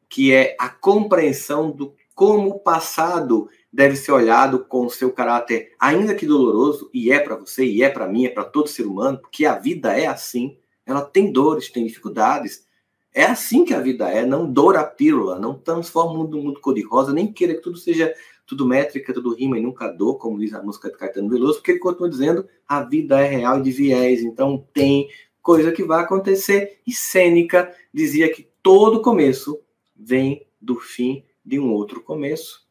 que 0.10 0.34
é 0.34 0.56
a 0.60 0.68
compreensão 0.68 1.72
do 1.72 1.94
como 2.16 2.50
o 2.50 2.60
passado 2.60 3.50
deve 3.72 3.96
ser 3.96 4.12
olhado 4.12 4.60
com 4.60 4.86
o 4.86 4.90
seu 4.90 5.12
caráter, 5.12 5.72
ainda 5.80 6.14
que 6.14 6.28
doloroso, 6.28 6.90
e 6.94 7.12
é 7.12 7.20
para 7.20 7.36
você, 7.36 7.66
e 7.66 7.82
é 7.82 7.90
para 7.90 8.08
mim, 8.08 8.26
é 8.26 8.30
para 8.30 8.44
todo 8.44 8.70
ser 8.70 8.86
humano, 8.86 9.18
porque 9.18 9.46
a 9.46 9.58
vida 9.58 9.98
é 9.98 10.06
assim. 10.06 10.58
Ela 10.86 11.02
tem 11.02 11.32
dores, 11.32 11.72
tem 11.72 11.86
dificuldades. 11.86 12.68
É 13.14 13.24
assim 13.24 13.66
que 13.66 13.74
a 13.74 13.80
vida 13.80 14.10
é, 14.10 14.26
não 14.26 14.52
dor 14.52 14.76
a 14.76 14.84
pílula, 14.84 15.40
não 15.40 15.56
transforma 15.56 16.12
o 16.12 16.18
mundo 16.18 16.38
mundo 16.38 16.60
cor-de-rosa, 16.60 17.14
nem 17.14 17.32
queira 17.32 17.56
que 17.56 17.62
tudo 17.62 17.78
seja 17.78 18.14
tudo 18.46 18.68
métrica, 18.68 19.14
tudo 19.14 19.34
rima 19.34 19.58
e 19.58 19.62
nunca 19.62 19.88
dor, 19.88 20.18
como 20.18 20.38
diz 20.38 20.54
a 20.54 20.62
música 20.62 20.90
de 20.90 20.98
Caetano 20.98 21.30
Veloso, 21.30 21.56
porque 21.56 21.72
ele 21.72 21.80
continua 21.80 22.10
dizendo 22.10 22.48
a 22.68 22.84
vida 22.84 23.20
é 23.20 23.28
real 23.28 23.60
e 23.60 23.64
de 23.64 23.72
viés, 23.72 24.22
então 24.22 24.68
tem 24.74 25.08
coisa 25.44 25.72
que 25.72 25.84
vai 25.84 26.02
acontecer. 26.02 26.80
E 26.88 26.92
Sêneca 26.92 27.72
dizia 27.94 28.34
que 28.34 28.48
todo 28.64 29.02
começo 29.02 29.60
vem 29.96 30.48
do 30.60 30.80
fim 30.80 31.24
de 31.46 31.60
um 31.60 31.72
outro 31.72 32.02
começo. 32.02 32.66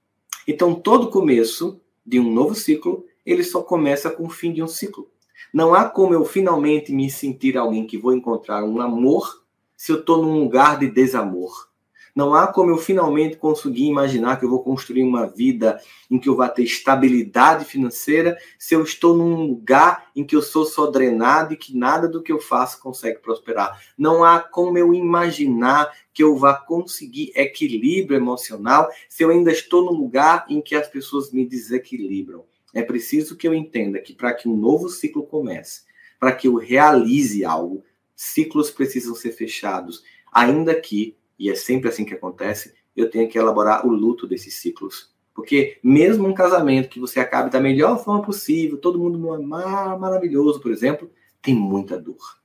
Então, 0.48 0.74
todo 0.74 1.10
começo 1.10 1.80
de 2.04 2.18
um 2.18 2.32
novo 2.32 2.54
ciclo, 2.54 3.04
ele 3.24 3.44
só 3.44 3.62
começa 3.62 4.10
com 4.10 4.24
o 4.24 4.30
fim 4.30 4.52
de 4.52 4.62
um 4.62 4.66
ciclo. 4.66 5.08
Não 5.54 5.74
há 5.74 5.88
como 5.88 6.14
eu 6.14 6.24
finalmente 6.24 6.92
me 6.92 7.10
sentir 7.10 7.56
alguém 7.56 7.86
que 7.86 7.98
vou 7.98 8.12
encontrar 8.12 8.64
um 8.64 8.80
amor 8.80 9.44
se 9.76 9.92
eu 9.92 10.00
estou 10.00 10.22
num 10.22 10.40
lugar 10.40 10.78
de 10.78 10.88
desamor. 10.88 11.68
Não 12.14 12.34
há 12.34 12.46
como 12.46 12.70
eu 12.70 12.76
finalmente 12.76 13.38
conseguir 13.38 13.86
imaginar 13.86 14.38
que 14.38 14.44
eu 14.44 14.50
vou 14.50 14.62
construir 14.62 15.02
uma 15.02 15.26
vida 15.26 15.80
em 16.10 16.18
que 16.18 16.28
eu 16.28 16.36
vá 16.36 16.46
ter 16.46 16.62
estabilidade 16.62 17.64
financeira 17.64 18.36
se 18.58 18.74
eu 18.74 18.82
estou 18.82 19.16
num 19.16 19.46
lugar 19.46 20.10
em 20.14 20.22
que 20.22 20.36
eu 20.36 20.42
sou 20.42 20.66
só 20.66 20.90
drenado 20.90 21.54
e 21.54 21.56
que 21.56 21.74
nada 21.74 22.06
do 22.06 22.22
que 22.22 22.30
eu 22.30 22.38
faço 22.38 22.80
consegue 22.82 23.18
prosperar. 23.20 23.80
Não 23.96 24.22
há 24.22 24.40
como 24.40 24.76
eu 24.76 24.92
imaginar 24.92 25.90
que 26.12 26.22
eu 26.22 26.36
vá 26.36 26.54
conseguir 26.54 27.32
equilíbrio 27.34 28.18
emocional 28.18 28.90
se 29.08 29.22
eu 29.22 29.30
ainda 29.30 29.50
estou 29.50 29.82
num 29.82 29.98
lugar 29.98 30.44
em 30.50 30.60
que 30.60 30.74
as 30.74 30.86
pessoas 30.86 31.32
me 31.32 31.46
desequilibram. 31.46 32.44
É 32.74 32.82
preciso 32.82 33.36
que 33.36 33.48
eu 33.48 33.54
entenda 33.54 33.98
que 33.98 34.12
para 34.12 34.34
que 34.34 34.48
um 34.48 34.56
novo 34.56 34.90
ciclo 34.90 35.26
comece, 35.26 35.82
para 36.20 36.32
que 36.32 36.46
eu 36.46 36.56
realize 36.56 37.42
algo, 37.42 37.82
ciclos 38.14 38.70
precisam 38.70 39.14
ser 39.14 39.32
fechados, 39.32 40.02
ainda 40.30 40.78
que 40.78 41.16
e 41.38 41.50
é 41.50 41.54
sempre 41.54 41.88
assim 41.88 42.04
que 42.04 42.14
acontece, 42.14 42.74
eu 42.96 43.10
tenho 43.10 43.28
que 43.28 43.38
elaborar 43.38 43.86
o 43.86 43.90
luto 43.90 44.26
desses 44.26 44.54
ciclos. 44.54 45.12
Porque 45.34 45.78
mesmo 45.82 46.28
um 46.28 46.34
casamento 46.34 46.88
que 46.88 47.00
você 47.00 47.18
acabe 47.18 47.50
da 47.50 47.60
melhor 47.60 48.02
forma 48.02 48.22
possível, 48.22 48.76
todo 48.76 48.98
mundo 48.98 49.18
no 49.18 49.32
amar 49.32 49.98
maravilhoso, 49.98 50.60
por 50.60 50.70
exemplo, 50.70 51.10
tem 51.40 51.54
muita 51.54 51.98
dor. 51.98 52.41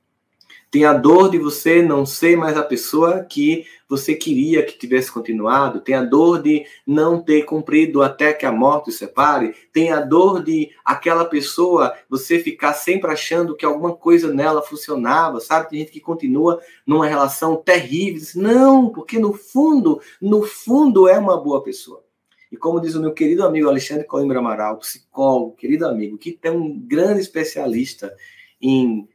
Tem 0.70 0.84
a 0.84 0.92
dor 0.92 1.30
de 1.30 1.38
você 1.38 1.82
não 1.82 2.04
ser 2.04 2.36
mais 2.36 2.56
a 2.56 2.62
pessoa 2.62 3.24
que 3.24 3.64
você 3.88 4.14
queria 4.14 4.62
que 4.62 4.78
tivesse 4.78 5.10
continuado. 5.10 5.80
Tem 5.80 5.94
a 5.94 6.04
dor 6.04 6.42
de 6.42 6.66
não 6.86 7.22
ter 7.22 7.44
cumprido 7.44 8.02
até 8.02 8.34
que 8.34 8.44
a 8.44 8.52
morte 8.52 8.92
separe. 8.92 9.54
Tem 9.72 9.90
a 9.90 10.00
dor 10.00 10.44
de 10.44 10.70
aquela 10.84 11.24
pessoa 11.24 11.94
você 12.08 12.38
ficar 12.38 12.74
sempre 12.74 13.10
achando 13.10 13.56
que 13.56 13.64
alguma 13.64 13.94
coisa 13.94 14.32
nela 14.32 14.60
funcionava, 14.60 15.40
sabe? 15.40 15.70
Tem 15.70 15.78
gente 15.78 15.92
que 15.92 16.00
continua 16.00 16.60
numa 16.86 17.06
relação 17.06 17.56
terrível. 17.56 18.22
Não, 18.36 18.90
porque 18.90 19.18
no 19.18 19.32
fundo, 19.32 20.00
no 20.20 20.42
fundo 20.42 21.08
é 21.08 21.18
uma 21.18 21.40
boa 21.40 21.62
pessoa. 21.62 22.04
E 22.52 22.56
como 22.56 22.80
diz 22.80 22.94
o 22.94 23.00
meu 23.00 23.12
querido 23.12 23.44
amigo 23.44 23.68
Alexandre 23.68 24.04
Coimbra 24.04 24.38
Amaral, 24.38 24.78
psicólogo, 24.78 25.56
querido 25.56 25.86
amigo, 25.86 26.18
que 26.18 26.38
é 26.42 26.50
um 26.50 26.78
grande 26.78 27.20
especialista 27.20 28.14
em 28.60 29.08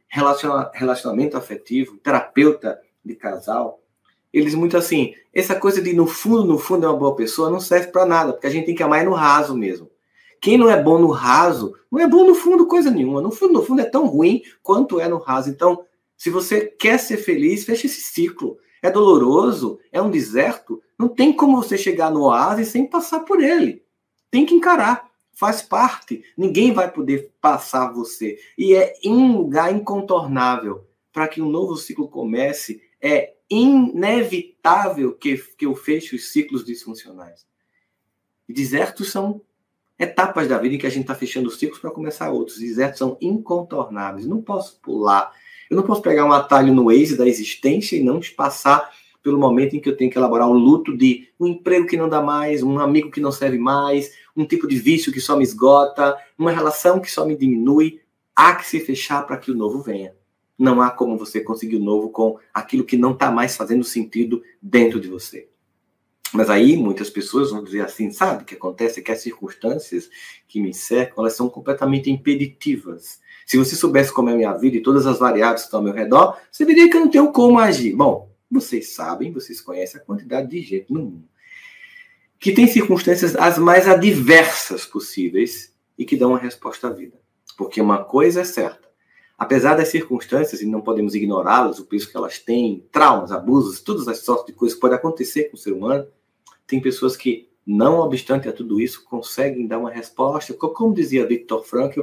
relacionamento 0.72 1.36
afetivo, 1.36 1.96
terapeuta 1.96 2.80
de 3.04 3.14
casal, 3.14 3.80
eles 4.32 4.54
muito 4.54 4.76
assim, 4.76 5.14
essa 5.32 5.54
coisa 5.54 5.80
de 5.80 5.92
no 5.92 6.06
fundo, 6.06 6.44
no 6.44 6.58
fundo 6.58 6.86
é 6.86 6.88
uma 6.88 6.98
boa 6.98 7.14
pessoa 7.14 7.50
não 7.50 7.60
serve 7.60 7.88
para 7.88 8.06
nada, 8.06 8.32
porque 8.32 8.46
a 8.46 8.50
gente 8.50 8.66
tem 8.66 8.74
que 8.74 8.82
amar 8.82 9.04
no 9.04 9.12
raso 9.12 9.56
mesmo. 9.56 9.90
Quem 10.40 10.58
não 10.58 10.68
é 10.68 10.80
bom 10.80 10.98
no 10.98 11.08
raso, 11.08 11.74
não 11.90 12.00
é 12.00 12.06
bom 12.06 12.26
no 12.26 12.34
fundo 12.34 12.66
coisa 12.66 12.90
nenhuma. 12.90 13.22
No 13.22 13.30
fundo, 13.30 13.54
no 13.54 13.62
fundo 13.62 13.80
é 13.80 13.84
tão 13.84 14.06
ruim 14.06 14.42
quanto 14.62 15.00
é 15.00 15.08
no 15.08 15.18
raso. 15.18 15.48
Então, 15.48 15.84
se 16.16 16.30
você 16.30 16.62
quer 16.62 16.98
ser 16.98 17.16
feliz, 17.16 17.64
feche 17.64 17.86
esse 17.86 18.02
ciclo. 18.02 18.58
É 18.82 18.90
doloroso, 18.90 19.78
é 19.90 20.02
um 20.02 20.10
deserto, 20.10 20.82
não 20.98 21.08
tem 21.08 21.32
como 21.32 21.56
você 21.56 21.78
chegar 21.78 22.10
no 22.10 22.24
oásis 22.24 22.68
sem 22.68 22.86
passar 22.86 23.20
por 23.20 23.42
ele. 23.42 23.82
Tem 24.30 24.44
que 24.44 24.54
encarar 24.54 25.08
faz 25.34 25.60
parte. 25.62 26.24
Ninguém 26.36 26.72
vai 26.72 26.90
poder 26.90 27.32
passar 27.40 27.92
você. 27.92 28.38
E 28.56 28.74
é 28.74 28.94
um 29.04 29.36
lugar 29.36 29.74
incontornável 29.74 30.86
para 31.12 31.28
que 31.28 31.42
um 31.42 31.48
novo 31.48 31.76
ciclo 31.76 32.08
comece. 32.08 32.82
É 33.00 33.34
inevitável 33.50 35.12
que, 35.12 35.36
que 35.36 35.66
eu 35.66 35.74
feche 35.74 36.16
os 36.16 36.32
ciclos 36.32 36.64
disfuncionais. 36.64 37.46
Desertos 38.48 39.10
são 39.10 39.40
etapas 39.98 40.48
da 40.48 40.58
vida 40.58 40.74
em 40.74 40.78
que 40.78 40.86
a 40.86 40.90
gente 40.90 41.02
está 41.02 41.14
fechando 41.14 41.48
os 41.48 41.58
ciclos 41.58 41.78
para 41.78 41.90
começar 41.90 42.30
outros. 42.30 42.58
Desertos 42.58 42.98
são 42.98 43.16
incontornáveis. 43.20 44.26
Não 44.26 44.40
posso 44.40 44.80
pular. 44.80 45.32
Eu 45.70 45.76
não 45.76 45.84
posso 45.84 46.02
pegar 46.02 46.24
um 46.24 46.32
atalho 46.32 46.74
no 46.74 46.86
Waze 46.86 47.16
da 47.16 47.26
existência 47.26 47.96
e 47.96 48.02
não 48.02 48.20
te 48.20 48.32
passar 48.32 48.90
pelo 49.22 49.38
momento 49.38 49.74
em 49.74 49.80
que 49.80 49.88
eu 49.88 49.96
tenho 49.96 50.10
que 50.10 50.18
elaborar 50.18 50.48
um 50.48 50.52
luto 50.52 50.94
de 50.94 51.28
um 51.40 51.46
emprego 51.46 51.86
que 51.86 51.96
não 51.96 52.10
dá 52.10 52.20
mais, 52.20 52.62
um 52.62 52.78
amigo 52.78 53.10
que 53.10 53.20
não 53.20 53.32
serve 53.32 53.56
mais, 53.56 54.12
um 54.36 54.44
tipo 54.44 54.66
de 54.66 54.76
vício 54.78 55.12
que 55.12 55.20
só 55.20 55.36
me 55.36 55.44
esgota, 55.44 56.16
uma 56.36 56.50
relação 56.50 57.00
que 57.00 57.10
só 57.10 57.24
me 57.24 57.36
diminui. 57.36 58.00
Há 58.34 58.54
que 58.56 58.66
se 58.66 58.80
fechar 58.80 59.22
para 59.26 59.36
que 59.36 59.50
o 59.50 59.54
novo 59.54 59.80
venha. 59.80 60.14
Não 60.58 60.80
há 60.80 60.90
como 60.90 61.16
você 61.16 61.40
conseguir 61.40 61.76
o 61.76 61.84
novo 61.84 62.10
com 62.10 62.38
aquilo 62.52 62.84
que 62.84 62.96
não 62.96 63.12
está 63.12 63.30
mais 63.30 63.56
fazendo 63.56 63.84
sentido 63.84 64.42
dentro 64.60 65.00
de 65.00 65.08
você. 65.08 65.48
Mas 66.32 66.50
aí 66.50 66.76
muitas 66.76 67.08
pessoas 67.10 67.50
vão 67.50 67.62
dizer 67.62 67.82
assim, 67.82 68.10
sabe 68.10 68.42
o 68.42 68.46
que 68.46 68.56
acontece? 68.56 68.98
É 68.98 69.02
que 69.02 69.12
as 69.12 69.20
circunstâncias 69.20 70.10
que 70.48 70.60
me 70.60 70.74
cercam, 70.74 71.22
elas 71.22 71.36
são 71.36 71.48
completamente 71.48 72.10
impeditivas. 72.10 73.20
Se 73.46 73.56
você 73.56 73.76
soubesse 73.76 74.12
como 74.12 74.30
é 74.30 74.32
a 74.32 74.36
minha 74.36 74.52
vida 74.54 74.76
e 74.76 74.82
todas 74.82 75.06
as 75.06 75.18
variáveis 75.18 75.60
que 75.60 75.66
estão 75.66 75.78
ao 75.78 75.84
meu 75.84 75.92
redor, 75.92 76.36
você 76.50 76.64
veria 76.64 76.90
que 76.90 76.96
eu 76.96 77.02
não 77.02 77.10
tenho 77.10 77.30
como 77.30 77.58
agir. 77.58 77.94
Bom, 77.94 78.32
vocês 78.50 78.94
sabem, 78.94 79.32
vocês 79.32 79.60
conhecem 79.60 80.00
a 80.00 80.04
quantidade 80.04 80.48
de 80.48 80.60
gente 80.60 80.92
no 80.92 81.02
mundo 81.02 81.28
que 82.44 82.52
tem 82.52 82.66
circunstâncias 82.66 83.34
as 83.36 83.56
mais 83.56 83.88
adversas 83.88 84.84
possíveis 84.84 85.74
e 85.96 86.04
que 86.04 86.14
dão 86.14 86.28
uma 86.28 86.38
resposta 86.38 86.88
à 86.88 86.90
vida. 86.90 87.18
Porque 87.56 87.80
uma 87.80 88.04
coisa 88.04 88.42
é 88.42 88.44
certa: 88.44 88.86
apesar 89.38 89.74
das 89.74 89.88
circunstâncias, 89.88 90.60
e 90.60 90.66
não 90.66 90.82
podemos 90.82 91.14
ignorá-las, 91.14 91.78
o 91.78 91.86
peso 91.86 92.10
que 92.10 92.14
elas 92.14 92.38
têm, 92.38 92.86
traumas, 92.92 93.32
abusos, 93.32 93.80
todas 93.80 94.06
as 94.08 94.18
sortes 94.18 94.48
de 94.48 94.52
coisas 94.52 94.74
que 94.74 94.80
podem 94.82 94.98
acontecer 94.98 95.44
com 95.44 95.56
o 95.56 95.58
ser 95.58 95.72
humano, 95.72 96.06
tem 96.66 96.82
pessoas 96.82 97.16
que, 97.16 97.48
não 97.66 98.00
obstante 98.00 98.46
a 98.46 98.52
tudo 98.52 98.78
isso, 98.78 99.02
conseguem 99.06 99.66
dar 99.66 99.78
uma 99.78 99.90
resposta. 99.90 100.52
Como 100.52 100.92
dizia 100.92 101.26
Viktor 101.26 101.64
Frankl, 101.64 102.02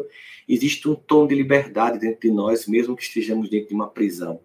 existe 0.49 0.89
um 0.89 0.95
tom 0.95 1.27
de 1.27 1.35
liberdade 1.35 1.99
dentro 1.99 2.19
de 2.19 2.31
nós, 2.31 2.65
mesmo 2.65 2.95
que 2.95 3.03
estejamos 3.03 3.47
dentro 3.47 3.69
de 3.69 3.75
uma 3.75 3.87
prisão 3.87 4.39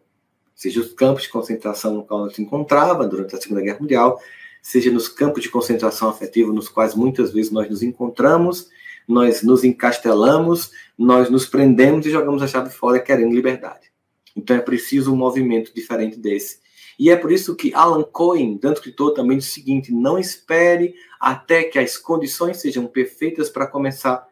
seja 0.57 0.81
os 0.81 0.95
campos 0.95 1.25
de 1.25 1.29
concentração 1.29 1.93
no 1.93 2.03
qual 2.03 2.31
se 2.31 2.41
encontrava 2.41 3.07
durante 3.07 3.37
a 3.37 3.39
Segunda 3.39 3.61
Guerra 3.61 3.79
Mundial, 3.79 4.19
seja 4.67 4.91
nos 4.91 5.09
campos 5.09 5.45
de 5.45 5.49
concentração 5.49 6.09
afetiva 6.09 6.53
nos 6.53 6.69
quais 6.69 6.93
muitas 6.93 7.33
vezes 7.33 7.53
nós 7.53 7.71
nos 7.71 7.85
encontramos, 7.85 8.69
nós 9.07 9.41
nos 9.41 9.63
encastelamos, 9.63 10.73
nós 10.99 11.31
nos 11.31 11.47
prendemos 11.47 12.05
e 12.05 12.11
jogamos 12.11 12.43
a 12.43 12.49
chave 12.49 12.71
fora 12.71 12.99
querendo 12.99 13.33
liberdade. 13.33 13.93
Então 14.35 14.57
é 14.57 14.61
preciso 14.61 15.15
um 15.15 15.17
movimento 15.17 15.73
diferente 15.73 16.19
desse. 16.19 16.59
E 16.99 17.11
é 17.11 17.17
por 17.17 17.31
isso 17.31 17.55
que 17.55 17.73
Alan 17.75 18.03
Cohen, 18.03 18.59
tanto 18.59 18.79
escritor, 18.79 19.15
também 19.15 19.39
diz 19.39 19.49
o 19.49 19.53
seguinte: 19.53 19.93
não 19.93 20.19
espere 20.19 20.97
até 21.21 21.63
que 21.63 21.79
as 21.79 21.97
condições 21.97 22.57
sejam 22.57 22.89
perfeitas 22.89 23.49
para 23.49 23.69
começar. 23.69 24.27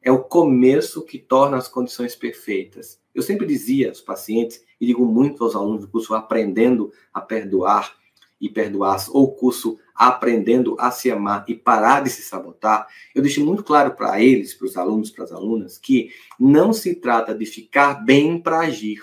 É 0.00 0.12
o 0.12 0.22
começo 0.22 1.02
que 1.02 1.18
torna 1.18 1.56
as 1.56 1.66
condições 1.66 2.14
perfeitas. 2.14 3.00
Eu 3.12 3.22
sempre 3.22 3.44
dizia 3.44 3.88
aos 3.88 4.00
pacientes 4.00 4.62
e 4.80 4.86
digo 4.86 5.04
muito 5.04 5.42
aos 5.42 5.56
alunos 5.56 5.80
do 5.80 5.88
curso 5.88 6.14
Aprendendo 6.14 6.92
a 7.12 7.20
Perdoar 7.20 7.98
e 8.40 8.48
Perdoar, 8.48 9.04
ou 9.10 9.34
curso 9.34 9.78
Aprendendo 9.94 10.76
a 10.78 10.90
Se 10.90 11.10
Amar 11.10 11.44
e 11.46 11.54
Parar 11.54 12.02
de 12.02 12.10
Se 12.10 12.22
Sabotar, 12.22 12.86
eu 13.14 13.20
deixo 13.20 13.44
muito 13.44 13.62
claro 13.62 13.92
para 13.94 14.20
eles, 14.20 14.54
para 14.54 14.66
os 14.66 14.76
alunos, 14.76 15.10
para 15.10 15.24
as 15.24 15.32
alunas, 15.32 15.76
que 15.76 16.10
não 16.38 16.72
se 16.72 16.94
trata 16.94 17.34
de 17.34 17.44
ficar 17.44 18.02
bem 18.04 18.40
para 18.40 18.60
agir, 18.60 19.00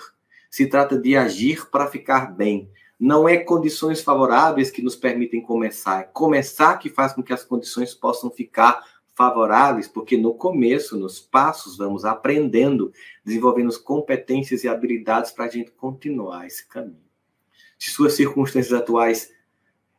se 0.50 0.66
trata 0.66 0.98
de 0.98 1.16
agir 1.16 1.70
para 1.70 1.86
ficar 1.86 2.34
bem. 2.34 2.68
Não 2.98 3.28
é 3.28 3.36
condições 3.36 4.00
favoráveis 4.00 4.72
que 4.72 4.82
nos 4.82 4.96
permitem 4.96 5.40
começar, 5.40 6.00
é 6.00 6.02
começar 6.02 6.76
que 6.78 6.90
faz 6.90 7.12
com 7.12 7.22
que 7.22 7.32
as 7.32 7.44
condições 7.44 7.94
possam 7.94 8.28
ficar 8.28 8.82
favoráveis, 9.14 9.88
porque 9.88 10.16
no 10.16 10.34
começo, 10.34 10.96
nos 10.96 11.20
passos, 11.20 11.76
vamos 11.76 12.04
aprendendo, 12.04 12.92
desenvolvendo 13.24 13.76
competências 13.82 14.62
e 14.62 14.68
habilidades 14.68 15.32
para 15.32 15.44
a 15.46 15.48
gente 15.48 15.72
continuar 15.72 16.46
esse 16.46 16.66
caminho. 16.66 17.07
Se 17.78 17.90
suas 17.90 18.14
circunstâncias 18.14 18.72
atuais 18.72 19.32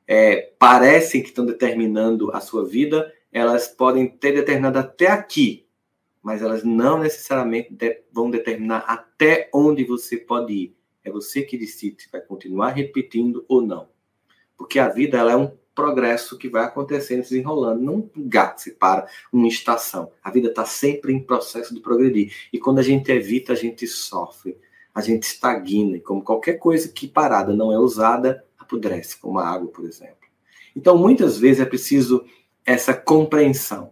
é, 0.07 0.51
parecem 0.57 1.21
que 1.21 1.29
estão 1.29 1.45
determinando 1.45 2.31
a 2.31 2.41
sua 2.41 2.65
vida, 2.65 3.13
elas 3.31 3.67
podem 3.67 4.07
ter 4.07 4.33
determinado 4.33 4.79
até 4.79 5.07
aqui, 5.07 5.67
mas 6.21 6.41
elas 6.41 6.63
não 6.63 6.99
necessariamente 6.99 7.73
de, 7.73 8.01
vão 8.11 8.29
determinar 8.29 8.79
até 8.79 9.49
onde 9.53 9.83
você 9.83 10.17
pode 10.17 10.53
ir. 10.53 10.75
É 11.03 11.11
você 11.11 11.43
que 11.43 11.57
decide 11.57 12.03
se 12.03 12.11
vai 12.11 12.21
continuar 12.21 12.71
repetindo 12.71 13.45
ou 13.47 13.61
não. 13.61 13.87
Porque 14.57 14.79
a 14.79 14.89
vida 14.89 15.17
ela 15.17 15.31
é 15.31 15.35
um 15.37 15.57
progresso 15.73 16.37
que 16.37 16.49
vai 16.49 16.65
acontecendo, 16.65 17.23
se 17.23 17.29
desenrolando. 17.29 17.81
Não 17.81 17.95
um 17.95 18.11
gato 18.27 18.61
se 18.61 18.71
para 18.71 19.07
uma 19.31 19.47
estação. 19.47 20.11
A 20.21 20.29
vida 20.29 20.49
está 20.49 20.65
sempre 20.65 21.13
em 21.13 21.23
processo 21.23 21.73
de 21.73 21.79
progredir. 21.79 22.33
E 22.51 22.59
quando 22.59 22.79
a 22.79 22.83
gente 22.83 23.09
evita, 23.11 23.53
a 23.53 23.55
gente 23.55 23.87
sofre, 23.87 24.57
a 24.93 25.01
gente 25.01 25.23
estagna. 25.23 25.97
E 25.97 26.01
como 26.01 26.23
qualquer 26.23 26.53
coisa 26.53 26.89
que 26.89 27.07
parada 27.07 27.53
não 27.53 27.71
é 27.71 27.79
usada, 27.79 28.43
apodrece, 28.57 29.17
como 29.17 29.39
a 29.39 29.47
água, 29.47 29.69
por 29.69 29.85
exemplo. 29.85 30.15
Então, 30.75 30.97
muitas 30.97 31.37
vezes 31.37 31.61
é 31.61 31.65
preciso 31.65 32.23
essa 32.65 32.93
compreensão. 32.93 33.91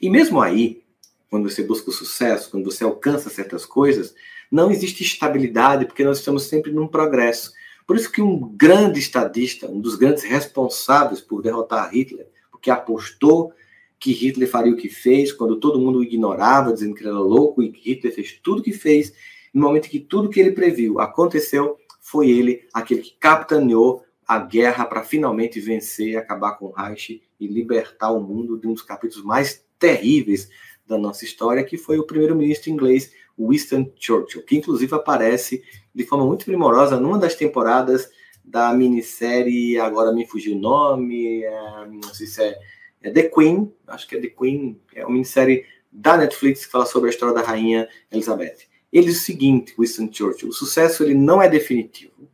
E 0.00 0.10
mesmo 0.10 0.40
aí, 0.40 0.82
quando 1.30 1.48
você 1.48 1.62
busca 1.62 1.90
o 1.90 1.92
sucesso, 1.92 2.50
quando 2.50 2.64
você 2.64 2.84
alcança 2.84 3.30
certas 3.30 3.64
coisas, 3.64 4.14
não 4.50 4.70
existe 4.70 5.02
estabilidade, 5.02 5.86
porque 5.86 6.04
nós 6.04 6.18
estamos 6.18 6.42
sempre 6.44 6.72
num 6.72 6.86
progresso. 6.86 7.52
Por 7.86 7.96
isso 7.96 8.10
que 8.10 8.20
um 8.20 8.54
grande 8.54 8.98
estadista, 8.98 9.66
um 9.66 9.80
dos 9.80 9.94
grandes 9.94 10.24
responsáveis 10.24 11.20
por 11.20 11.40
derrotar 11.40 11.90
Hitler, 11.94 12.28
porque 12.50 12.70
apostou 12.70 13.52
que 13.98 14.12
Hitler 14.12 14.48
faria 14.48 14.72
o 14.72 14.76
que 14.76 14.88
fez, 14.88 15.32
quando 15.32 15.60
todo 15.60 15.80
mundo 15.80 16.00
o 16.00 16.02
ignorava, 16.02 16.72
dizendo 16.72 16.94
que 16.94 17.02
ele 17.02 17.10
era 17.10 17.18
louco, 17.18 17.62
e 17.62 17.70
que 17.70 17.90
Hitler 17.90 18.12
fez 18.12 18.38
tudo 18.42 18.58
o 18.58 18.62
que 18.62 18.72
fez, 18.72 19.14
no 19.52 19.62
momento 19.62 19.88
que 19.88 20.00
tudo 20.00 20.30
que 20.30 20.40
ele 20.40 20.52
previu 20.52 21.00
aconteceu, 21.00 21.76
foi 22.00 22.30
ele 22.30 22.66
aquele 22.72 23.02
que 23.02 23.16
capitaneou 23.18 24.04
a 24.26 24.38
guerra 24.38 24.84
para 24.84 25.02
finalmente 25.02 25.60
vencer, 25.60 26.16
acabar 26.16 26.52
com 26.52 26.66
o 26.66 26.72
Reich 26.72 27.22
e 27.38 27.46
libertar 27.46 28.10
o 28.10 28.20
mundo 28.20 28.58
de 28.58 28.66
um 28.66 28.72
dos 28.72 28.82
capítulos 28.82 29.24
mais 29.24 29.64
terríveis 29.78 30.48
da 30.86 30.96
nossa 30.96 31.24
história, 31.24 31.64
que 31.64 31.76
foi 31.76 31.98
o 31.98 32.06
primeiro-ministro 32.06 32.70
inglês 32.70 33.12
Winston 33.38 33.90
Churchill, 33.98 34.42
que 34.42 34.56
inclusive 34.56 34.94
aparece 34.94 35.62
de 35.94 36.04
forma 36.04 36.26
muito 36.26 36.44
primorosa 36.44 36.98
numa 36.98 37.18
das 37.18 37.34
temporadas 37.34 38.10
da 38.44 38.72
minissérie, 38.72 39.78
agora 39.78 40.12
me 40.12 40.26
fugiu 40.26 40.56
o 40.56 40.58
nome, 40.58 41.44
é, 41.44 41.86
não 41.86 42.14
sei 42.14 42.26
se 42.26 42.42
é, 42.42 42.58
é, 43.02 43.10
The 43.10 43.24
Queen, 43.24 43.72
acho 43.86 44.08
que 44.08 44.16
é 44.16 44.20
The 44.20 44.28
Queen, 44.28 44.80
é 44.94 45.04
uma 45.04 45.12
minissérie 45.12 45.64
da 45.90 46.16
Netflix 46.16 46.66
que 46.66 46.72
fala 46.72 46.86
sobre 46.86 47.08
a 47.08 47.12
história 47.12 47.34
da 47.34 47.42
rainha 47.42 47.88
Elizabeth. 48.10 48.71
Ele 48.92 49.06
diz 49.06 49.22
o 49.22 49.24
seguinte, 49.24 49.74
Winston 49.78 50.12
Churchill, 50.12 50.50
o 50.50 50.52
sucesso 50.52 51.02
ele 51.02 51.14
não 51.14 51.40
é 51.40 51.48
definitivo. 51.48 52.28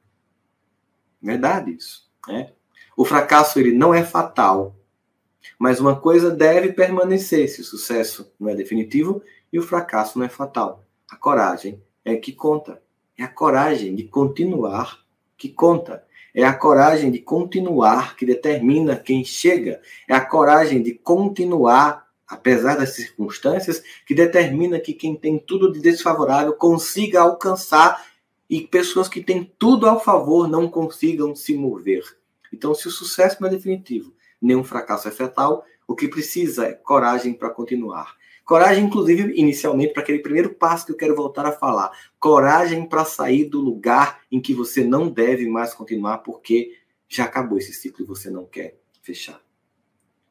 Verdade 1.23 1.73
isso. 1.73 2.09
Né? 2.27 2.53
O 2.97 3.05
fracasso 3.05 3.61
ele 3.61 3.73
não 3.73 3.95
é 3.95 4.03
fatal, 4.03 4.75
mas 5.59 5.79
uma 5.79 5.99
coisa 5.99 6.31
deve 6.31 6.73
permanecer 6.73 7.49
se 7.49 7.61
o 7.61 7.65
sucesso 7.65 8.33
não 8.39 8.49
é 8.49 8.55
definitivo 8.55 9.23
e 9.53 9.59
o 9.59 9.63
fracasso 9.63 10.19
não 10.19 10.27
é 10.27 10.29
fatal. 10.29 10.85
A 11.09 11.17
coragem 11.17 11.83
é 12.05 12.17
que 12.17 12.33
conta. 12.33 12.83
É 13.17 13.23
a 13.23 13.29
coragem 13.29 13.95
de 13.95 14.05
continuar 14.05 14.99
que 15.37 15.49
conta. 15.49 16.05
É 16.35 16.45
a 16.45 16.53
coragem 16.53 17.11
de 17.11 17.21
continuar 17.21 18.17
que 18.17 18.27
determina 18.27 18.97
quem 18.97 19.25
chega. 19.25 19.81
É 20.09 20.15
a 20.15 20.25
coragem 20.25 20.83
de 20.83 20.95
continuar, 20.95 22.08
apesar 22.29 22.77
das 22.77 22.91
circunstâncias, 22.95 23.83
que 24.07 24.15
determina 24.15 24.79
que 24.79 24.93
quem 24.93 25.17
tem 25.17 25.39
tudo 25.39 25.73
de 25.73 25.81
desfavorável 25.81 26.53
consiga 26.53 27.23
alcançar 27.23 28.07
e 28.49 28.61
pessoas 28.61 29.09
que 29.09 29.23
têm 29.23 29.51
tudo 29.59 29.87
ao 29.89 30.03
favor 30.03 30.47
não 30.47 30.69
consigam 30.69 31.35
se 31.35 31.55
mover. 31.55 32.05
Então, 32.53 32.75
se 32.75 32.87
o 32.87 32.91
sucesso 32.91 33.39
não 33.41 33.49
é 33.49 33.53
definitivo, 33.53 34.13
nenhum 34.41 34.65
fracasso 34.65 35.09
é 35.09 35.11
fatal, 35.11 35.65
o 35.87 35.95
que 35.95 36.07
precisa 36.07 36.67
é 36.67 36.73
coragem 36.73 37.33
para 37.33 37.51
continuar. 37.51 38.17
Coragem, 38.45 38.85
inclusive, 38.85 39.33
inicialmente, 39.35 39.93
para 39.93 40.03
aquele 40.03 40.21
primeiro 40.21 40.55
passo 40.55 40.87
que 40.87 40.93
eu 40.93 40.97
quero 40.97 41.15
voltar 41.15 41.45
a 41.45 41.53
falar. 41.53 41.91
Coragem 42.19 42.87
para 42.87 43.05
sair 43.05 43.45
do 43.45 43.61
lugar 43.61 44.21
em 44.33 44.41
que 44.41 44.55
você 44.55 44.83
não 44.83 45.11
deve 45.11 45.47
mais 45.47 45.75
continuar, 45.75 46.19
porque 46.19 46.73
já 47.09 47.25
acabou 47.25 47.59
esse 47.59 47.75
ciclo 47.75 48.05
e 48.05 48.09
você 48.09 48.31
não 48.31 48.47
quer 48.47 48.79
fechar. 49.03 49.48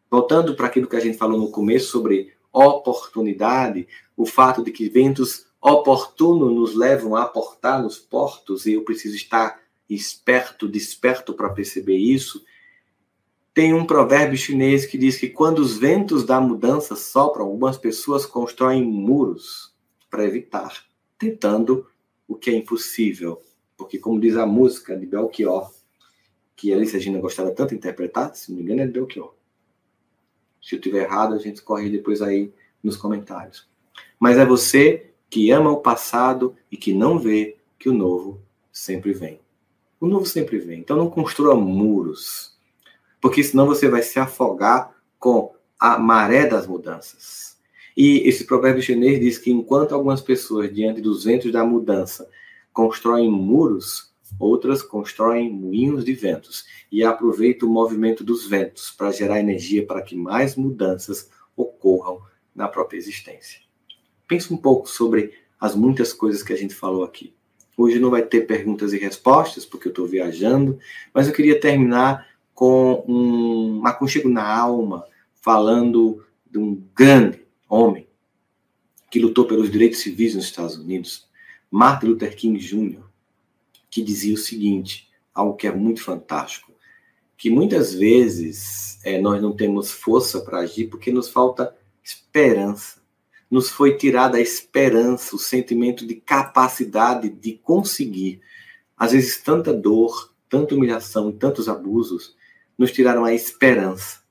Voltando 0.09 0.55
para 0.55 0.67
aquilo 0.67 0.87
que 0.87 0.95
a 0.95 0.99
gente 1.01 1.17
falou 1.17 1.39
no 1.39 1.51
começo 1.51 1.91
sobre 1.91 2.33
oportunidade, 2.51 3.87
o 4.15 4.25
fato 4.25 4.63
de 4.63 4.71
que 4.71 4.89
ventos 4.89 5.47
oportuno 5.61 6.49
nos 6.49 6.75
levam 6.75 7.15
a 7.15 7.23
aportar 7.23 7.81
nos 7.81 7.99
portos 7.99 8.65
e 8.65 8.73
eu 8.73 8.83
preciso 8.83 9.15
estar 9.15 9.59
esperto, 9.89 10.67
desperto 10.67 11.33
para 11.33 11.49
perceber 11.49 11.97
isso. 11.97 12.43
Tem 13.53 13.73
um 13.73 13.85
provérbio 13.85 14.37
chinês 14.37 14.85
que 14.85 14.97
diz 14.97 15.17
que 15.17 15.29
quando 15.29 15.59
os 15.59 15.77
ventos 15.77 16.23
da 16.23 16.39
mudança 16.39 16.95
sopram, 16.95 17.45
algumas 17.45 17.77
pessoas 17.77 18.25
constroem 18.25 18.83
muros 18.83 19.73
para 20.09 20.25
evitar, 20.25 20.85
tentando 21.17 21.87
o 22.27 22.35
que 22.35 22.49
é 22.49 22.53
impossível. 22.53 23.41
Porque, 23.75 23.97
como 23.97 24.19
diz 24.19 24.35
a 24.35 24.45
música 24.45 24.95
de 24.95 25.05
Belchior, 25.05 25.71
que 26.55 26.71
a 26.71 26.75
Alice 26.75 26.93
Regina 26.93 27.19
gostava 27.19 27.51
tanto 27.51 27.69
de 27.69 27.75
interpretar, 27.75 28.35
se 28.35 28.51
não 28.51 28.57
me 28.57 28.63
engano 28.63 28.81
é 28.81 28.85
de 28.85 28.91
Belchior. 28.91 29.36
Se 30.67 30.75
eu 30.75 30.81
tiver 30.81 31.03
errado, 31.03 31.33
a 31.33 31.37
gente 31.37 31.61
corre 31.61 31.89
depois 31.89 32.21
aí 32.21 32.51
nos 32.83 32.97
comentários. 32.97 33.65
Mas 34.19 34.37
é 34.37 34.45
você 34.45 35.11
que 35.29 35.49
ama 35.49 35.71
o 35.71 35.79
passado 35.79 36.57
e 36.69 36.75
que 36.75 36.93
não 36.93 37.17
vê 37.17 37.55
que 37.79 37.87
o 37.87 37.93
novo 37.93 38.41
sempre 38.69 39.13
vem. 39.13 39.39
O 39.97 40.05
novo 40.05 40.25
sempre 40.25 40.59
vem. 40.59 40.81
Então 40.81 40.97
não 40.97 41.09
construa 41.09 41.55
muros, 41.55 42.53
porque 43.21 43.41
senão 43.41 43.65
você 43.65 43.87
vai 43.87 44.01
se 44.01 44.19
afogar 44.19 44.93
com 45.17 45.55
a 45.79 45.97
maré 45.97 46.45
das 46.45 46.67
mudanças. 46.67 47.57
E 47.95 48.27
esse 48.27 48.43
provérbio 48.43 48.83
chinês 48.83 49.21
diz 49.21 49.37
que 49.37 49.49
enquanto 49.49 49.95
algumas 49.95 50.19
pessoas, 50.19 50.73
diante 50.75 50.99
dos 50.99 51.23
ventos 51.23 51.49
da 51.49 51.63
mudança, 51.63 52.29
constroem 52.73 53.31
muros, 53.31 54.06
outras 54.39 54.81
constroem 54.81 55.51
moinhos 55.51 56.03
de 56.03 56.13
ventos 56.13 56.65
e 56.91 57.03
aproveitam 57.03 57.67
o 57.67 57.71
movimento 57.71 58.23
dos 58.23 58.47
ventos 58.47 58.91
para 58.91 59.11
gerar 59.11 59.39
energia 59.39 59.85
para 59.85 60.01
que 60.01 60.15
mais 60.15 60.55
mudanças 60.55 61.29
ocorram 61.55 62.21
na 62.53 62.67
própria 62.67 62.97
existência. 62.97 63.61
Pense 64.27 64.53
um 64.53 64.57
pouco 64.57 64.89
sobre 64.89 65.33
as 65.59 65.75
muitas 65.75 66.13
coisas 66.13 66.43
que 66.43 66.53
a 66.53 66.57
gente 66.57 66.75
falou 66.75 67.03
aqui. 67.03 67.33
Hoje 67.77 67.99
não 67.99 68.09
vai 68.09 68.23
ter 68.23 68.47
perguntas 68.47 68.91
e 68.91 68.97
respostas, 68.97 69.65
porque 69.65 69.87
eu 69.87 69.91
estou 69.91 70.07
viajando, 70.07 70.79
mas 71.13 71.27
eu 71.27 71.33
queria 71.33 71.59
terminar 71.59 72.27
com 72.53 73.03
um 73.07 73.85
aconchego 73.85 74.27
na 74.27 74.43
alma, 74.43 75.05
falando 75.35 76.25
de 76.49 76.57
um 76.57 76.83
grande 76.95 77.45
homem 77.69 78.07
que 79.11 79.19
lutou 79.19 79.45
pelos 79.45 79.71
direitos 79.71 79.99
civis 79.99 80.35
nos 80.35 80.45
Estados 80.45 80.75
Unidos, 80.75 81.27
Martin 81.69 82.07
Luther 82.07 82.35
King 82.35 82.57
Jr., 82.57 83.06
que 83.89 84.01
dizia 84.01 84.33
o 84.33 84.37
seguinte, 84.37 85.09
algo 85.33 85.55
que 85.55 85.67
é 85.67 85.71
muito 85.71 86.01
fantástico, 86.01 86.73
que 87.37 87.49
muitas 87.49 87.93
vezes 87.93 88.99
é, 89.03 89.19
nós 89.19 89.41
não 89.41 89.55
temos 89.55 89.91
força 89.91 90.41
para 90.41 90.59
agir 90.59 90.87
porque 90.87 91.11
nos 91.11 91.29
falta 91.29 91.75
esperança 92.03 92.97
nos 93.49 93.69
foi 93.69 93.95
tirada 93.95 94.37
a 94.37 94.41
esperança, 94.41 95.35
o 95.35 95.39
sentimento 95.39 96.05
de 96.05 96.15
capacidade 96.15 97.29
de 97.29 97.53
conseguir. 97.53 98.41
Às 98.97 99.13
vezes, 99.13 99.41
tanta 99.41 99.73
dor, 99.73 100.33
tanta 100.49 100.75
humilhação, 100.75 101.31
tantos 101.31 101.69
abusos 101.69 102.35
nos 102.77 102.91
tiraram 102.91 103.23
a 103.23 103.33
esperança. 103.33 104.21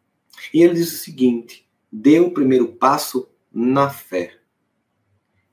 E 0.53 0.63
ele 0.63 0.75
diz 0.75 0.93
o 0.93 0.99
seguinte: 0.99 1.67
dê 1.91 2.21
o 2.21 2.33
primeiro 2.33 2.69
passo 2.69 3.29
na 3.53 3.89
fé. 3.89 4.35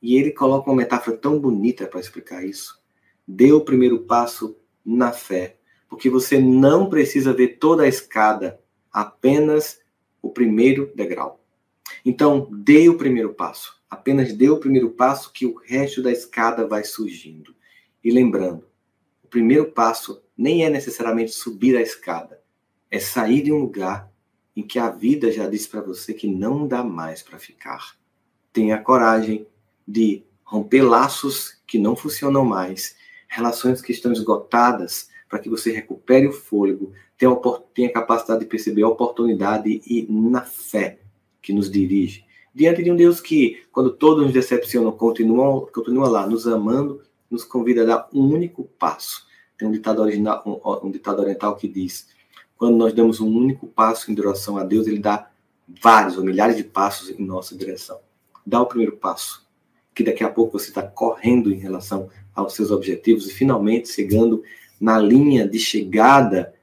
E 0.02 0.18
ele 0.18 0.32
coloca 0.32 0.70
uma 0.70 0.78
metáfora 0.78 1.16
tão 1.16 1.40
bonita 1.40 1.88
para 1.88 2.00
explicar 2.00 2.46
isso. 2.46 2.83
Dê 3.28 3.52
o 3.52 3.62
primeiro 3.62 4.00
passo 4.04 4.58
na 4.86 5.12
fé, 5.12 5.58
porque 5.88 6.10
você 6.10 6.40
não 6.40 6.90
precisa 6.90 7.34
ver 7.34 7.58
toda 7.58 7.84
a 7.84 7.88
escada, 7.88 8.60
apenas 8.92 9.80
o 10.22 10.30
primeiro 10.30 10.92
degrau. 10.96 11.44
Então, 12.06 12.50
dê 12.52 12.90
o 12.90 12.98
primeiro 12.98 13.34
passo. 13.34 13.82
Apenas 13.90 14.34
dê 14.34 14.50
o 14.50 14.60
primeiro 14.60 14.90
passo 14.90 15.32
que 15.32 15.46
o 15.46 15.56
resto 15.56 16.02
da 16.02 16.12
escada 16.12 16.68
vai 16.68 16.84
surgindo. 16.84 17.56
E 18.04 18.12
lembrando, 18.12 18.68
o 19.24 19.28
primeiro 19.28 19.72
passo 19.72 20.22
nem 20.38 20.66
é 20.66 20.70
necessariamente 20.70 21.32
subir 21.32 21.78
a 21.78 21.82
escada, 21.82 22.42
é 22.90 23.00
sair 23.00 23.42
de 23.42 23.52
um 23.52 23.60
lugar 23.60 24.12
em 24.56 24.62
que 24.62 24.78
a 24.78 24.90
vida 24.90 25.32
já 25.32 25.48
disse 25.48 25.70
para 25.70 25.82
você 25.82 26.14
que 26.14 26.28
não 26.28 26.68
dá 26.68 26.84
mais 26.84 27.22
para 27.22 27.40
ficar. 27.40 27.96
Tenha 28.52 28.78
coragem 28.78 29.48
de 29.88 30.24
romper 30.44 30.82
laços 30.82 31.62
que 31.66 31.78
não 31.78 31.96
funcionam 31.96 32.46
mais, 32.46 32.96
relações 33.34 33.82
que 33.82 33.92
estão 33.92 34.12
esgotadas, 34.12 35.10
para 35.28 35.40
que 35.40 35.50
você 35.50 35.72
recupere 35.72 36.28
o 36.28 36.32
fôlego, 36.32 36.92
tenha, 37.18 37.36
tenha 37.74 37.92
capacidade 37.92 38.42
de 38.42 38.46
perceber 38.46 38.84
a 38.84 38.88
oportunidade 38.88 39.82
e, 39.88 40.06
na 40.10 40.42
fé, 40.42 41.00
que 41.42 41.52
nos 41.52 41.70
dirige. 41.70 42.24
Diante 42.54 42.84
de 42.84 42.92
um 42.92 42.96
Deus 42.96 43.20
que, 43.20 43.64
quando 43.72 43.92
todos 43.92 44.24
nos 44.24 44.34
decepcionam, 44.34 44.92
continua, 44.92 45.66
continua 45.68 46.08
lá, 46.08 46.28
nos 46.28 46.48
amando, 46.48 47.02
nos 47.30 47.44
convida 47.44 47.82
a 47.82 47.86
dar 47.86 48.10
um 48.14 48.22
único 48.22 48.66
passo. 48.78 49.26
Tem 49.58 49.68
um 49.68 49.72
ditado, 49.72 50.04
original, 50.04 50.44
um, 50.46 50.88
um 50.88 50.92
ditado 50.92 51.20
oriental 51.20 51.56
que 51.56 51.68
diz: 51.68 52.10
quando 52.56 52.78
nós 52.78 52.94
damos 52.94 53.20
um 53.20 53.36
único 53.36 53.66
passo 53.66 54.12
em 54.12 54.16
direção 54.16 54.58
a 54.58 54.64
Deus, 54.64 54.86
Ele 54.86 55.00
dá 55.00 55.32
vários 55.82 56.18
ou 56.18 56.24
milhares 56.24 56.56
de 56.56 56.64
passos 56.64 57.10
em 57.10 57.26
nossa 57.26 57.58
direção. 57.58 58.00
Dá 58.46 58.62
o 58.62 58.68
primeiro 58.68 58.96
passo, 58.98 59.43
que 59.94 60.04
daqui 60.04 60.24
a 60.24 60.30
pouco 60.30 60.58
você 60.60 60.70
está 60.70 60.82
correndo 60.82 61.52
em 61.52 61.58
relação 61.58 62.10
aos 62.34 62.54
seus 62.54 62.72
objetivos 62.72 63.28
e 63.28 63.34
finalmente 63.34 63.90
chegando 63.90 64.44
na 64.80 64.98
linha 64.98 65.48
de 65.48 65.60
chegada 65.60 66.54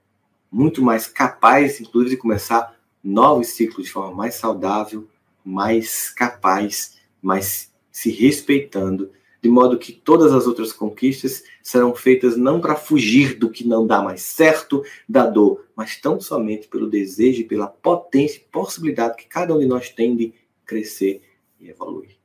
muito 0.50 0.82
mais 0.82 1.06
capaz, 1.06 1.80
inclusive, 1.80 2.16
de 2.16 2.20
começar 2.20 2.76
novos 3.02 3.48
ciclos 3.48 3.86
de 3.86 3.92
forma 3.92 4.14
mais 4.14 4.34
saudável, 4.34 5.08
mais 5.44 6.10
capaz, 6.10 6.98
mais 7.22 7.70
se 7.90 8.10
respeitando, 8.10 9.10
de 9.42 9.48
modo 9.48 9.78
que 9.78 9.92
todas 9.92 10.32
as 10.32 10.46
outras 10.46 10.72
conquistas 10.72 11.44
serão 11.62 11.94
feitas 11.94 12.36
não 12.36 12.60
para 12.60 12.76
fugir 12.76 13.38
do 13.38 13.48
que 13.48 13.66
não 13.66 13.86
dá 13.86 14.02
mais 14.02 14.22
certo, 14.22 14.84
da 15.08 15.26
dor, 15.26 15.64
mas 15.74 15.96
tão 15.96 16.20
somente 16.20 16.68
pelo 16.68 16.90
desejo 16.90 17.40
e 17.40 17.44
pela 17.44 17.66
potência 17.66 18.38
e 18.38 18.52
possibilidade 18.52 19.16
que 19.16 19.26
cada 19.26 19.54
um 19.54 19.58
de 19.58 19.66
nós 19.66 19.88
tem 19.88 20.14
de 20.14 20.34
crescer 20.66 21.22
e 21.58 21.70
evoluir. 21.70 22.19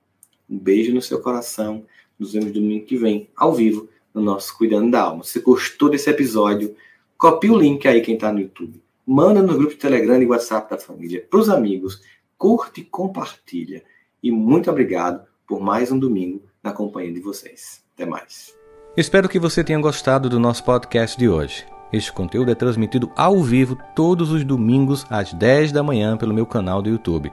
Um 0.49 0.57
beijo 0.57 0.93
no 0.93 1.01
seu 1.01 1.19
coração. 1.21 1.85
Nos 2.17 2.33
vemos 2.33 2.51
domingo 2.51 2.85
que 2.85 2.97
vem, 2.97 3.29
ao 3.35 3.53
vivo, 3.53 3.89
no 4.13 4.21
nosso 4.21 4.57
Cuidando 4.57 4.91
da 4.91 5.01
Alma. 5.01 5.23
Se 5.23 5.39
gostou 5.39 5.89
desse 5.89 6.09
episódio, 6.09 6.75
copie 7.17 7.49
o 7.49 7.57
link 7.57 7.87
aí 7.87 8.01
quem 8.01 8.15
está 8.15 8.31
no 8.31 8.39
YouTube 8.39 8.85
manda 9.05 9.41
no 9.41 9.53
grupo 9.53 9.73
de 9.73 9.79
Telegram 9.79 10.21
e 10.21 10.25
WhatsApp 10.25 10.69
da 10.69 10.77
família, 10.77 11.25
para 11.29 11.39
os 11.39 11.49
amigos, 11.49 12.01
curte 12.37 12.81
e 12.81 12.85
compartilha. 12.85 13.83
E 14.23 14.31
muito 14.31 14.69
obrigado 14.71 15.25
por 15.47 15.61
mais 15.61 15.91
um 15.91 15.99
domingo 15.99 16.41
na 16.63 16.71
companhia 16.71 17.13
de 17.13 17.19
vocês. 17.19 17.83
Até 17.93 18.05
mais. 18.05 18.55
Espero 18.97 19.29
que 19.29 19.37
você 19.37 19.63
tenha 19.63 19.79
gostado 19.79 20.29
do 20.29 20.39
nosso 20.39 20.63
podcast 20.63 21.17
de 21.17 21.29
hoje. 21.29 21.65
Este 21.93 22.11
conteúdo 22.11 22.49
é 22.49 22.55
transmitido 22.55 23.11
ao 23.15 23.41
vivo 23.43 23.77
todos 23.95 24.31
os 24.31 24.43
domingos 24.43 25.05
às 25.09 25.33
10 25.33 25.71
da 25.71 25.83
manhã 25.83 26.17
pelo 26.17 26.33
meu 26.33 26.45
canal 26.45 26.81
do 26.81 26.89
YouTube. 26.89 27.31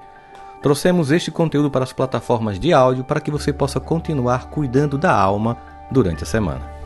Trouxemos 0.62 1.11
este 1.11 1.31
conteúdo 1.33 1.70
para 1.70 1.83
as 1.83 1.92
plataformas 1.92 2.59
de 2.59 2.72
áudio 2.72 3.03
para 3.03 3.20
que 3.20 3.33
você 3.33 3.53
possa 3.53 3.81
continuar 3.81 4.48
cuidando 4.48 4.96
da 4.96 5.12
alma 5.12 5.57
durante 5.90 6.22
a 6.22 6.27
semana. 6.27 6.82